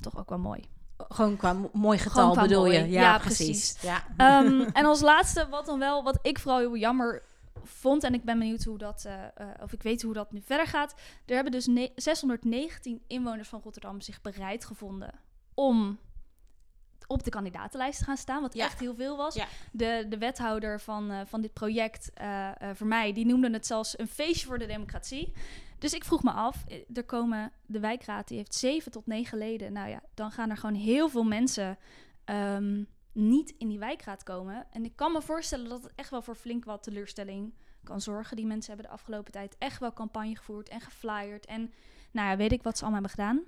[0.00, 0.64] Toch ook wel mooi.
[1.08, 2.78] Gewoon qua mo- mooi getal qua bedoel je?
[2.78, 3.76] Ja, Ja, precies.
[3.80, 4.04] Ja.
[4.16, 7.22] Ehm, en als laatste, wat dan wel, wat ik vooral heel jammer
[7.64, 10.40] vond, en ik ben benieuwd hoe dat, eh, eh, of ik weet hoe dat nu
[10.44, 10.94] verder gaat.
[11.26, 15.10] Er hebben dus ne- 619 inwoners van Rotterdam zich bereid gevonden
[15.54, 15.98] om
[17.12, 18.64] op de kandidatenlijst te gaan staan, wat Ja.
[18.64, 19.34] echt heel veel was.
[19.34, 19.46] Ja.
[19.72, 23.66] De, de wethouder van, eh, van dit project, eh, eh, voor mij, die noemde het
[23.66, 25.32] zelfs een feestje voor de democratie.
[25.78, 29.72] Dus ik vroeg me af, er komen, de wijkraad die heeft zeven tot negen leden.
[29.72, 31.78] Nou ja, dan gaan er gewoon heel veel mensen
[32.24, 34.66] ehm, niet in die wijkraad komen.
[34.70, 38.36] En ik kan me voorstellen dat het echt wel voor flink wat teleurstelling kan zorgen.
[38.36, 41.46] Die mensen hebben de afgelopen tijd echt wel campagne gevoerd en geflyerd.
[41.46, 41.72] En
[42.10, 43.42] nou ja, weet ik wat ze allemaal hebben gedaan.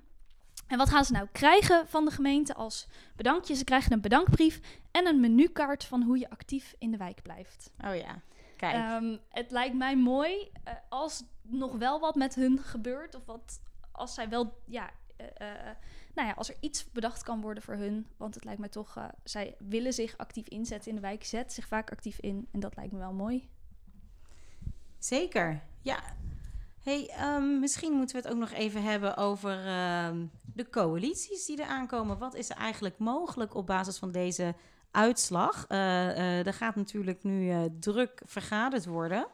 [0.66, 3.54] En wat gaan ze nou krijgen van de gemeente als bedankje?
[3.54, 7.70] Ze krijgen een bedankbrief en een menukaart van hoe je actief in de wijk blijft.
[7.84, 8.20] Oh ja,
[8.56, 8.74] kijk.
[8.74, 13.14] Ehm, het lijkt mij mooi eh, als nog wel wat met hun gebeurt.
[13.14, 13.60] Of wat
[13.92, 15.76] als zij wel, ja, eh, eh,
[16.14, 18.06] nou ja, als er iets bedacht kan worden voor hun.
[18.16, 21.66] Want het lijkt mij toch, zij willen zich actief inzetten in de wijk, zet zich
[21.66, 22.48] vaak actief in.
[22.52, 23.48] En dat lijkt me wel mooi.
[24.98, 26.02] Zeker, ja.
[26.84, 31.62] Hey, ehm, misschien moeten we het ook nog even hebben over ehm, de coalities die
[31.62, 32.18] er aankomen.
[32.18, 34.54] Wat is er eigenlijk mogelijk op basis van deze
[34.90, 35.64] uitslag?
[35.68, 39.26] Eh, er gaat natuurlijk nu eh, druk vergaderd worden.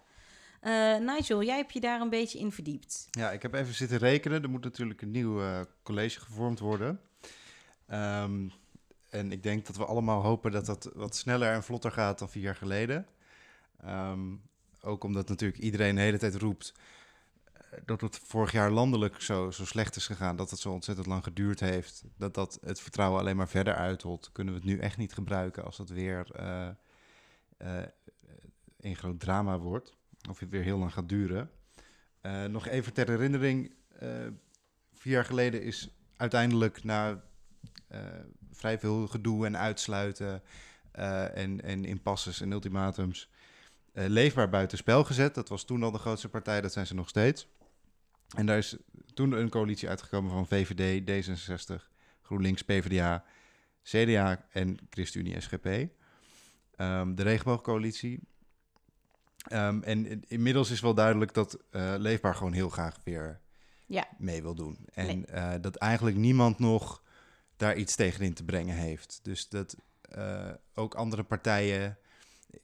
[1.01, 3.09] Nigel, jij hebt je daar een beetje in verdiept.
[3.11, 4.43] Ja, ik heb even zitten rekenen.
[4.43, 5.41] Er moet natuurlijk een nieuw
[5.83, 7.01] college gevormd worden.
[7.87, 8.49] Ehm,
[9.11, 12.31] en ik denk dat we allemaal hopen dat dat wat sneller en vlotter gaat dan
[12.31, 13.07] vier jaar geleden.
[14.81, 16.75] Ook omdat natuurlijk iedereen de hele tijd roept
[17.85, 20.37] dat het vorig jaar landelijk zo, zo slecht is gegaan.
[20.37, 22.05] Dat het zo ontzettend lang geduurd heeft.
[22.17, 24.31] Dat dat het vertrouwen alleen maar verder uitholt.
[24.33, 26.69] Kunnen we het nu echt niet gebruiken als het weer eh,
[27.57, 27.87] eh,
[28.81, 29.97] een groot drama wordt.
[30.29, 31.51] Of het weer heel lang gaat duren.
[32.21, 33.75] Eh, nog even ter herinnering.
[34.95, 37.23] vier jaar geleden is uiteindelijk na
[38.53, 40.43] vrij veel gedoe en uitsluiten
[40.93, 43.31] en, en impasses en ultimatums
[43.93, 45.35] leefbaar buitenspel gezet.
[45.35, 47.49] Dat was toen al de grootste partij, dat zijn ze nog steeds.
[48.37, 48.76] En daar is
[49.14, 51.74] toen een coalitie uitgekomen van VVD, D66,
[52.22, 53.24] GroenLinks, PvdA,
[53.83, 55.66] CDA en ChristenUnie SGP.
[56.76, 58.20] Ehm, de regenboogcoalitie.
[59.49, 63.41] Ehm, en in- inmiddels is wel duidelijk dat eh, Leefbaar gewoon heel graag weer
[63.87, 64.09] Ja.
[64.18, 64.78] mee wil doen.
[64.95, 65.26] En Nee.
[65.26, 67.03] eh, dat eigenlijk niemand nog
[67.57, 69.20] daar iets tegenin te brengen heeft.
[69.22, 71.99] Dus dat eh, ook andere partijen...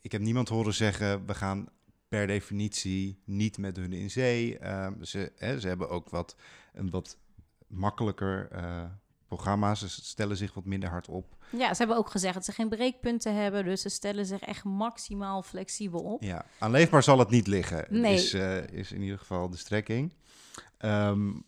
[0.01, 1.69] Ik heb niemand horen zeggen, we gaan
[2.09, 4.59] per definitie niet met hun in zee.
[4.59, 6.37] Ehm, ze, hè, ze hebben ook wat,
[6.73, 7.19] een wat
[7.67, 8.85] makkelijker uh,
[9.27, 9.75] programma.
[9.75, 11.37] Ze stellen zich wat minder hard op.
[11.51, 13.65] Ja, ze hebben ook gezegd dat ze geen breekpunten hebben.
[13.65, 16.23] Dus ze stellen zich echt maximaal flexibel op.
[16.23, 17.87] Ja, aan leefbaar zal het niet liggen.
[17.89, 18.15] Nee.
[18.15, 20.15] Is, uh, is in ieder geval de strekking.
[20.79, 21.45] Um,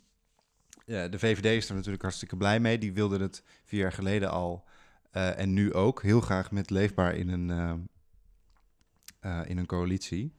[0.85, 2.79] ja, de VVD is er natuurlijk hartstikke blij mee.
[2.79, 4.65] Die wilde het vier jaar geleden al
[5.13, 7.49] uh, en nu ook heel graag met leefbaar in een,
[9.21, 10.37] uh, in een coalitie.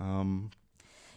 [0.00, 0.48] Um,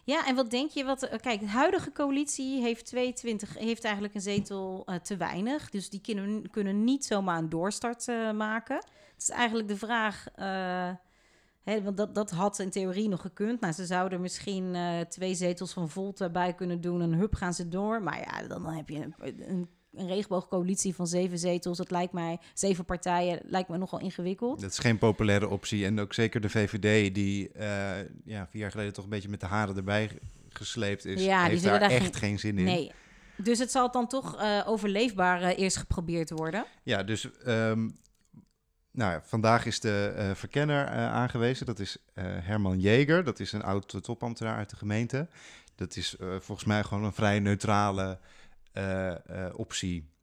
[0.06, 0.84] ja, en wat denk je?
[0.84, 5.70] Wat, eh, kijk, de huidige coalitie heeft 22, heeft eigenlijk een zetel uh, te weinig.
[5.70, 8.76] Dus die kunnen, kunnen niet zomaar een doorstart uh, maken.
[8.76, 10.26] Het is eigenlijk de vraag.
[11.64, 13.60] Hè, want dat, dat had in theorie nog gekund.
[13.60, 14.78] Nou, ze zouden misschien
[15.10, 17.02] twee zetels van Volt bij kunnen doen.
[17.02, 18.04] En hup gaan ze door.
[18.04, 22.40] Maar ja, dan heb je een, een een regenboogcoalitie van zeven zetels, dat lijkt mij,
[22.54, 24.62] zeven partijen, lijkt me nogal ingewikkeld.
[24.62, 25.86] Dat is geen populaire optie.
[25.86, 27.64] En ook zeker de VVD, die uh,
[28.26, 30.10] ja, vier jaar geleden toch een beetje met de haren erbij
[30.50, 32.64] gesleept is, ja, heeft die daar, daar echt geen, zin in.
[32.64, 32.92] Nee.
[33.38, 36.66] Dus het zal dan toch uh, overleefbaar uh, eerst geprobeerd worden?
[36.84, 38.00] Ja, dus um,
[38.92, 41.66] nou ja, vandaag is de verkenner aangewezen.
[41.66, 43.24] Dat is Herman Jeger.
[43.24, 45.28] Dat is een oud topambtenaar uit de gemeente.
[45.76, 48.16] Dat is volgens mij gewoon een vrij neutrale uh,
[49.54, 50.14] optie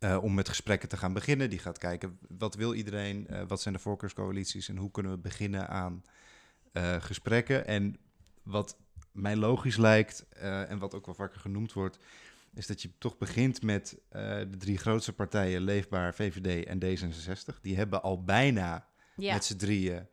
[0.00, 1.50] uh, om met gesprekken te gaan beginnen.
[1.50, 5.18] Die gaat kijken wat wil iedereen, uh, wat zijn de voorkeurscoalities en hoe kunnen we
[5.18, 6.02] beginnen aan
[6.98, 7.66] gesprekken.
[7.66, 7.96] En
[8.42, 8.76] wat
[9.12, 11.98] mij logisch lijkt en wat ook wel vaker genoemd wordt,
[12.54, 17.60] is dat je toch begint met de drie grootste partijen, Leefbaar, VVD en D66.
[17.60, 19.32] Die hebben al bijna ja.
[19.32, 20.08] met z'n drieën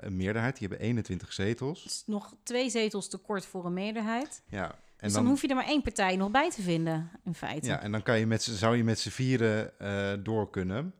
[0.00, 0.58] een meerderheid.
[0.58, 1.82] Die hebben 21 zetels.
[1.82, 4.42] Dus nog twee zetels tekort voor een meerderheid.
[4.48, 7.34] Ja, en dus dan, hoef je er maar één partij nog bij te vinden, in
[7.34, 7.66] feite.
[7.66, 10.94] Ja, en dan kan je met, zou je met z'n vieren uh, door kunnen.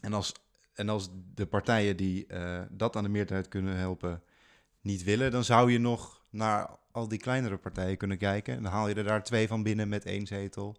[0.00, 0.32] En als,
[0.74, 4.22] en als de partijen die uh, dat aan de meerderheid kunnen helpen
[4.80, 8.56] niet willen, dan zou je nog naar al die kleinere partijen kunnen kijken.
[8.56, 10.76] En dan haal je er daar twee van binnen met één zetel.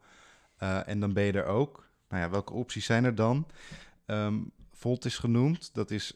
[0.64, 1.90] Uh, en dan ben je er ook.
[2.10, 3.48] Nou ja, welke opties zijn er dan?
[4.06, 5.74] Um, Volt is genoemd.
[5.74, 6.14] Dat is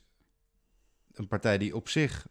[1.14, 2.28] een partij die op zich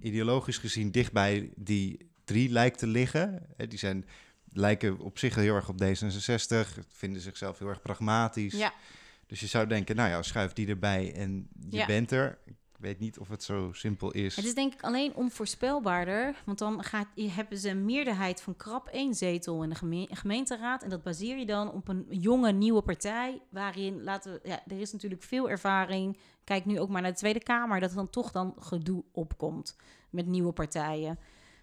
[0.00, 3.46] ideologisch gezien dichtbij die drie lijkt te liggen.
[3.56, 4.04] Die zijn,
[4.52, 8.54] lijken op zich heel erg op D66, vinden zichzelf heel erg pragmatisch.
[8.54, 8.72] Ja.
[9.26, 12.38] Dus je zou denken, nou ja, schuif die erbij en je bent er.
[12.44, 14.36] Ik weet niet of het zo simpel is.
[14.36, 16.34] Het is denk ik alleen onvoorspelbaarder.
[16.44, 20.82] Want dan gaat, hebben ze een meerderheid van krap één zetel in de gemeenteraad.
[20.82, 23.42] En dat baseer je dan op een jonge, nieuwe partij.
[23.50, 26.18] Waarin, laten we, ja, er is natuurlijk veel ervaring.
[26.44, 27.80] Kijk nu ook maar naar de Tweede Kamer.
[27.80, 29.76] Dat er dan toch dan gedoe opkomt
[30.10, 31.18] met nieuwe partijen.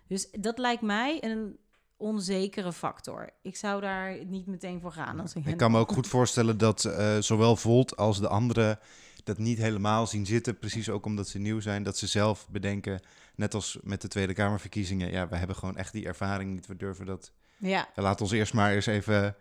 [0.07, 1.57] Dus dat lijkt mij een
[1.97, 3.29] onzekere factor.
[3.41, 5.19] Ik zou daar niet meteen voor gaan.
[5.19, 8.79] Als ik, ik kan me ook goed voorstellen dat uh, zowel Volt als de anderen
[9.23, 10.59] dat niet helemaal zien zitten.
[10.59, 11.83] Precies ook omdat ze nieuw zijn.
[11.83, 12.99] Dat ze zelf bedenken,
[13.35, 15.11] net als met de Tweede Kamerverkiezingen.
[15.11, 16.67] Ja, we hebben gewoon echt die ervaring niet.
[16.67, 17.31] We durven dat.
[17.57, 17.87] Ja.
[17.95, 19.35] ja laat ons eerst maar eens even,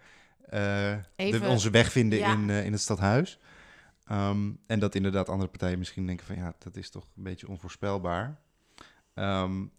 [0.53, 3.39] uh, even de, onze weg vinden in, uh, in het stadhuis.
[4.11, 7.49] Um, en dat inderdaad andere partijen misschien denken van ja, dat is toch een beetje
[7.49, 8.41] onvoorspelbaar.
[9.15, 9.71] Um,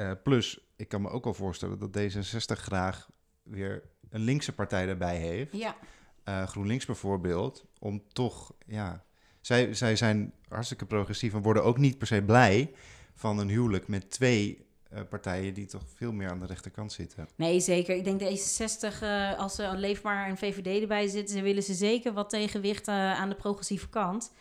[0.00, 3.08] uh, plus, ik kan me ook wel voorstellen dat D66 graag
[3.42, 5.56] weer een linkse partij erbij heeft.
[5.56, 5.76] Ja.
[6.24, 9.04] Uh, GroenLinks bijvoorbeeld, om toch, ja,
[9.40, 12.74] zij, zij zijn hartstikke progressief en worden ook niet per se blij
[13.14, 17.28] van een huwelijk met twee uh, partijen die toch veel meer aan de rechterkant zitten.
[17.36, 17.96] Nee, zeker.
[17.96, 22.12] Ik denk D66, uh, als ze leefbaar en VVD erbij zitten, ze willen ze zeker
[22.12, 24.32] wat tegenwicht aan de progressieve kant.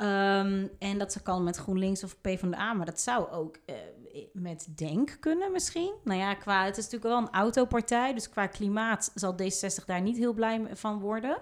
[0.00, 3.56] Um, en dat ze kan met GroenLinks of PvdA, maar dat zou ook
[4.32, 5.94] met Denk kunnen misschien.
[6.04, 10.00] Nou ja, qua, het is natuurlijk wel een autopartij, dus qua klimaat zal D60 daar
[10.00, 11.38] niet heel blij van worden.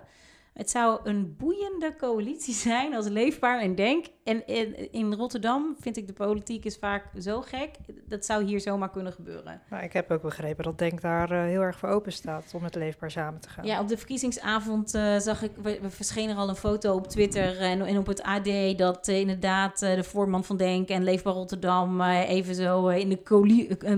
[0.58, 4.06] Het zou een boeiende coalitie zijn als leefbaar en denk.
[4.24, 7.70] En in, in, Rotterdam vind ik de politiek is vaak zo gek.
[8.06, 9.60] Dat zou hier zomaar kunnen gebeuren.
[9.70, 12.62] Maar ik heb ook begrepen dat Denk daar uh, heel erg voor open staat om
[12.62, 13.64] met leefbaar samen te gaan.
[13.64, 17.06] Ja, op de verkiezingsavond uh, zag ik, we, we verscheen er al een foto op
[17.06, 21.34] Twitter en, en op het AD dat uh, inderdaad de voorman van Denk en Leefbaar
[21.34, 23.22] Rotterdam even zo in de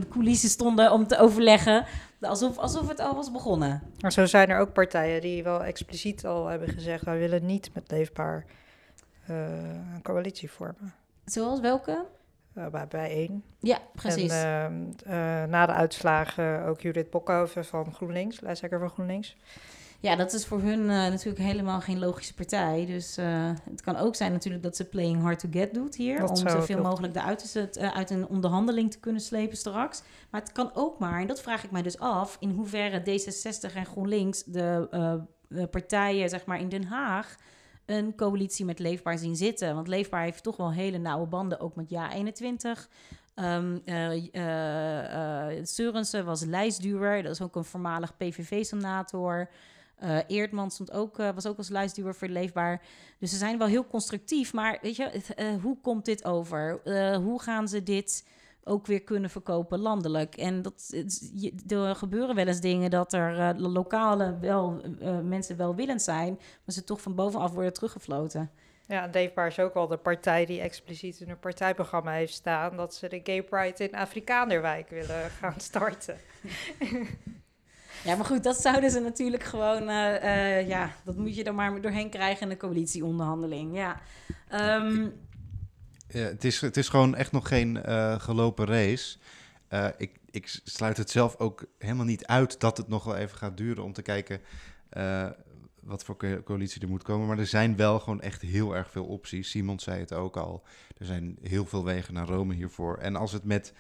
[0.09, 1.87] coulissen stonden om te overleggen
[2.21, 3.83] Alsof, alsof het al was begonnen.
[4.01, 7.05] Maar zo zijn er ook partijen die wel expliciet al hebben gezegd...
[7.05, 8.45] wij willen niet met Leefbaar
[9.31, 9.37] uh,
[9.95, 10.95] een coalitie vormen.
[11.25, 12.07] Zoals welke?
[12.55, 13.45] Uh, bij, bij één.
[13.59, 14.33] Ja, precies.
[14.33, 15.13] En uh,
[15.45, 19.37] na de uitslagen ook Judith Bokhoven van GroenLinks, lijsttrekker van GroenLinks...
[20.01, 22.87] Ja, dat is voor hun uh, natuurlijk helemaal geen logische partij.
[22.87, 26.19] Dus uh, het kan ook zijn natuurlijk dat ze playing hard to get doet hier.
[26.19, 30.03] Dat om zoveel mogelijk eruit uh, uit een onderhandeling te kunnen slepen straks.
[30.31, 33.75] Maar het kan ook maar, en dat vraag ik mij dus af, in hoeverre D66
[33.75, 35.29] en GroenLinks de
[35.71, 37.37] partijen zeg maar in Den Haag
[37.87, 39.75] een coalitie met Leefbaar zien zitten.
[39.75, 42.89] Want Leefbaar heeft toch wel hele nauwe banden, ook met Ja21.
[43.35, 49.49] Um, uh, Seurensen was lijstduwer, dat is ook een voormalig PVV-senator.
[50.05, 52.83] Uh, Eerdman stond ook, uh, was ook als lijstduwer voor Leefbaar.
[53.19, 54.53] Dus ze zijn wel heel constructief.
[54.53, 56.81] Maar weet je, uh, hoe komt dit over?
[57.23, 58.29] hoe gaan ze dit
[58.65, 60.37] ook weer kunnen verkopen landelijk?
[60.37, 60.95] En dat,
[61.69, 64.81] er gebeuren wel eens dingen dat er lokale wel,
[65.25, 66.35] mensen welwillend zijn...
[66.35, 68.51] maar ze toch van bovenaf worden teruggefloten.
[68.87, 72.77] Ja, Leefbaar is ook wel de partij die expliciet in hun partijprogramma heeft staan...
[72.77, 76.17] dat ze de Gay Pride in Afrikaanderwijk willen gaan starten.
[78.05, 79.83] Ja, maar goed, dat zouden ze natuurlijk gewoon...
[79.83, 83.77] Uh, uh, ja, dat moet je er maar doorheen krijgen in de coalitieonderhandeling.
[83.77, 84.01] Ja.
[84.77, 85.13] Um,
[86.09, 89.19] ja het, is, het is gewoon echt nog geen uh, gelopen race.
[89.97, 93.57] ik, ik sluit het zelf ook helemaal niet uit dat het nog wel even gaat
[93.57, 93.85] duren...
[93.85, 94.41] om te kijken
[95.81, 97.27] wat voor coalitie er moet komen.
[97.27, 99.51] Maar er zijn wel gewoon echt heel erg veel opties.
[99.51, 100.63] Simon zei het ook al.
[100.99, 102.99] Er zijn heel veel wegen naar Rome hiervoor.
[102.99, 103.73] En als het met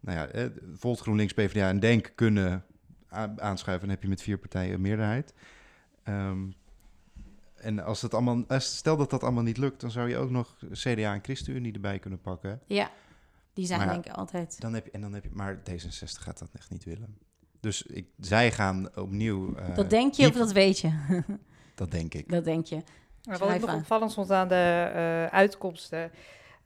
[0.00, 2.64] nou ja, Volt, GroenLinks, PvdA en DENK kunnen
[3.36, 5.34] aanschuiven, dan heb je met vier partijen een meerderheid.
[6.08, 6.54] Um,
[7.54, 10.56] en als het allemaal, stel dat dat allemaal niet lukt, dan zou je ook nog
[10.72, 12.60] CDA en ChristenUnie erbij kunnen pakken.
[12.66, 12.90] Ja,
[13.52, 14.60] die zijn denk ik altijd.
[14.60, 17.18] Dan heb je, en dan heb je, maar D66 gaat dat echt niet willen.
[17.60, 19.58] Dus ik, zij gaan opnieuw.
[19.58, 21.22] Uh, dat denk je of dat weet je?
[21.74, 22.28] dat denk ik.
[22.28, 22.82] Dat denk je.
[23.24, 26.10] Maar wat ik nog opvallend vond aan de uh, uitkomsten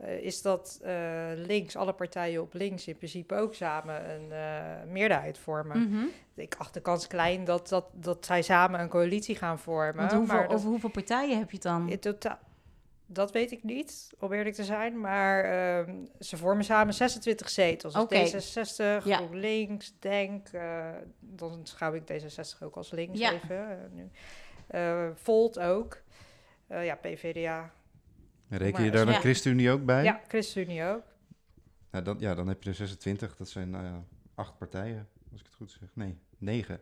[0.01, 0.91] uh, is dat uh,
[1.35, 5.79] links, alle partijen op links in principe ook samen een uh, meerderheid vormen.
[5.79, 6.09] Mm -hmm.
[6.35, 9.97] Ik acht de kans klein dat, dat, dat zij samen een coalitie gaan vormen.
[9.97, 11.89] Want hoeveel, maar over hoeveel partijen heb je het dan?
[11.89, 12.39] In totaal,
[13.07, 15.01] dat weet ik niet, om eerlijk te zijn.
[15.01, 17.95] Maar uh, ze vormen samen 26 zetels.
[17.95, 18.33] Dus okay.
[18.33, 19.17] D66, ja.
[19.17, 20.49] GroenLinks, Denk.
[21.21, 23.33] dan schouw ik D66 ook als links ja.
[23.33, 23.91] even.
[23.93, 24.11] nu.
[25.15, 26.03] Volt ook.
[26.69, 27.73] ja, PVDA
[28.49, 29.21] Reken je daar dan ja.
[29.21, 30.05] ChristenUnie ook bij?
[30.05, 31.03] Ja, ChristenUnie ook.
[31.91, 33.37] Nou, dan, ja, dan heb je er 26.
[33.37, 35.89] Dat zijn nou ja, acht partijen, als ik het goed zeg.
[35.93, 36.81] Nee, negen.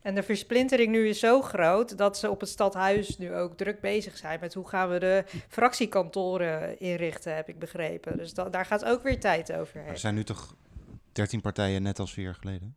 [0.00, 3.80] En de versplintering nu is zo groot dat ze op het stadhuis nu ook druk
[3.80, 8.16] bezig zijn met hoe gaan we de fractiekantoren inrichten, heb ik begrepen.
[8.16, 9.86] Dus da daar gaat ook weer tijd over.
[9.86, 10.56] Er zijn nu toch
[11.12, 12.76] 13 partijen net als vier jaar geleden?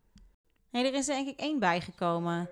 [0.70, 2.50] Nee, er is denk ik één bijgekomen.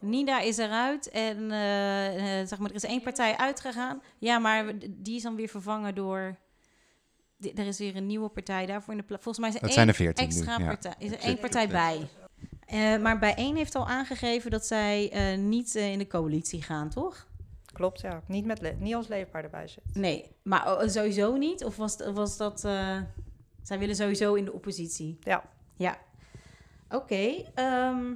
[0.00, 4.02] Nida is eruit en uh, zeg maar, er is één partij uitgegaan.
[4.18, 6.36] Ja, maar die is dan weer vervangen door.
[7.54, 9.22] er is weer een nieuwe partij daarvoor in de plaats.
[9.22, 10.94] Volgens mij is er, zijn er veertien extra partij.
[10.98, 12.08] Is er één partij bij.
[12.72, 16.88] Uh, maar bij één heeft al aangegeven dat zij uh, niet in de coalitie gaan,
[16.88, 17.26] toch?
[17.72, 18.22] Klopt, ja.
[18.26, 19.82] Niet, met niet als leefbaar erbij zit.
[19.92, 21.64] Nee, maar sowieso niet?
[21.64, 22.60] Of was, was dat...
[23.62, 25.18] zij willen sowieso in de oppositie?
[25.20, 25.44] Ja.
[25.76, 25.98] Ja.
[26.90, 26.96] Oké.
[26.96, 28.14] Okay, um, ehm,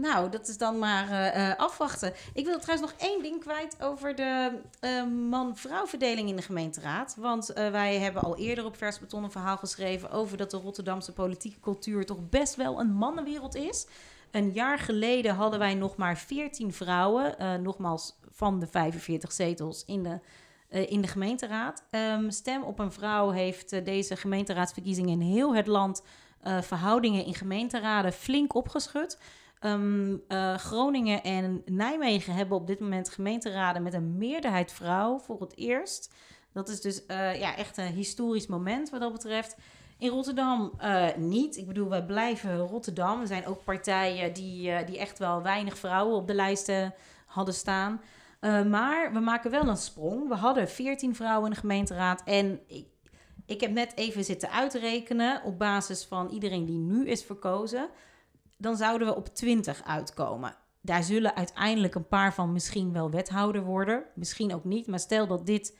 [0.00, 2.12] nou, dat is dan maar uh, afwachten.
[2.34, 7.16] Ik wil trouwens nog één ding kwijt over de uh, man-vrouw verdeling in de gemeenteraad.
[7.18, 11.12] Want wij hebben al eerder op Vers Beton een verhaal geschreven over dat de Rotterdamse
[11.12, 13.86] politieke cultuur toch best wel een mannenwereld is.
[14.30, 20.02] Een jaar geleden hadden wij nog maar 14 vrouwen, nogmaals van de 45 zetels in
[20.02, 20.20] de,
[20.86, 21.82] in de gemeenteraad.
[21.90, 26.02] Um, stem op een vrouw heeft deze gemeenteraadsverkiezingen in heel het land
[26.60, 29.18] verhoudingen in gemeenteraden flink opgeschud.
[29.60, 35.40] Um, uh, Groningen en Nijmegen hebben op dit moment gemeenteraden met een meerderheid vrouw voor
[35.40, 36.14] het eerst.
[36.52, 39.56] Dat is dus uh, ja, echt een historisch moment wat dat betreft.
[39.98, 41.56] In Rotterdam uh, niet.
[41.56, 43.20] Ik bedoel, wij blijven Rotterdam.
[43.20, 46.94] Er zijn ook partijen die, die echt wel weinig vrouwen op de lijsten
[47.26, 48.00] hadden staan.
[48.70, 50.28] maar we maken wel een sprong.
[50.28, 52.22] We hadden 14 vrouwen in de gemeenteraad.
[52.24, 52.86] En ik,
[53.46, 57.88] ik heb net even zitten uitrekenen op basis van iedereen die nu is verkozen
[58.58, 60.56] dan zouden we op 20 uitkomen.
[60.80, 64.86] Daar zullen uiteindelijk een paar van misschien wel wethouder worden, misschien ook niet.
[64.86, 65.78] Maar stel dat dit,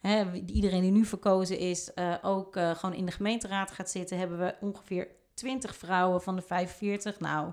[0.00, 4.18] hè, iedereen die nu verkozen is, uh, ook uh, gewoon in de gemeenteraad gaat zitten,
[4.18, 7.20] hebben we ongeveer 20 vrouwen van de 45.
[7.20, 7.52] Nou,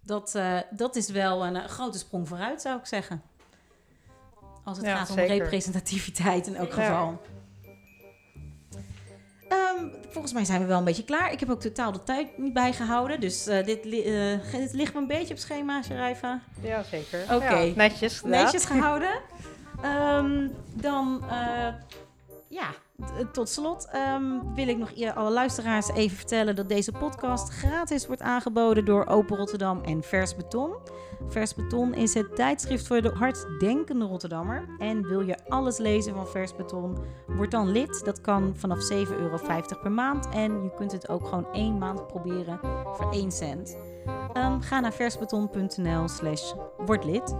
[0.00, 3.22] dat, uh, dat is wel een, grote sprong vooruit, zou ik zeggen.
[4.64, 5.36] Als het ja, gaat om zeker.
[5.36, 7.10] representativiteit in elk geval.
[7.10, 7.18] Ja.
[9.52, 11.32] Um, volgens mij zijn we wel een beetje klaar.
[11.32, 13.20] Ik heb ook totaal de tijd niet bijgehouden.
[13.20, 16.40] Dus uh, dit, uh, dit, ligt me een beetje op schema, Sharifa.
[16.62, 17.22] Ja, zeker.
[17.34, 17.58] Oké.
[17.58, 18.42] Ja, netjes gedaan.
[18.42, 19.20] Netjes gehouden.
[19.84, 20.54] um,
[20.86, 21.68] dan, uh,
[22.48, 22.68] ja,
[23.32, 28.22] tot slot um, wil ik nog alle luisteraars even vertellen dat deze podcast gratis wordt
[28.22, 30.74] aangeboden door Open Rotterdam en Vers Beton.
[31.28, 34.68] Vers Beton is het tijdschrift voor de harddenkende Rotterdammer.
[34.78, 38.04] En wil je alles lezen van Vers Beton, word dan lid.
[38.04, 39.38] Dat kan vanaf 7,50 euro
[39.82, 40.28] per maand.
[40.28, 42.60] En je kunt het ook gewoon één maand proberen
[42.92, 43.76] voor 1 cent.
[44.36, 46.52] Um, ga naar versbeton.nl slash
[46.86, 47.34] lid.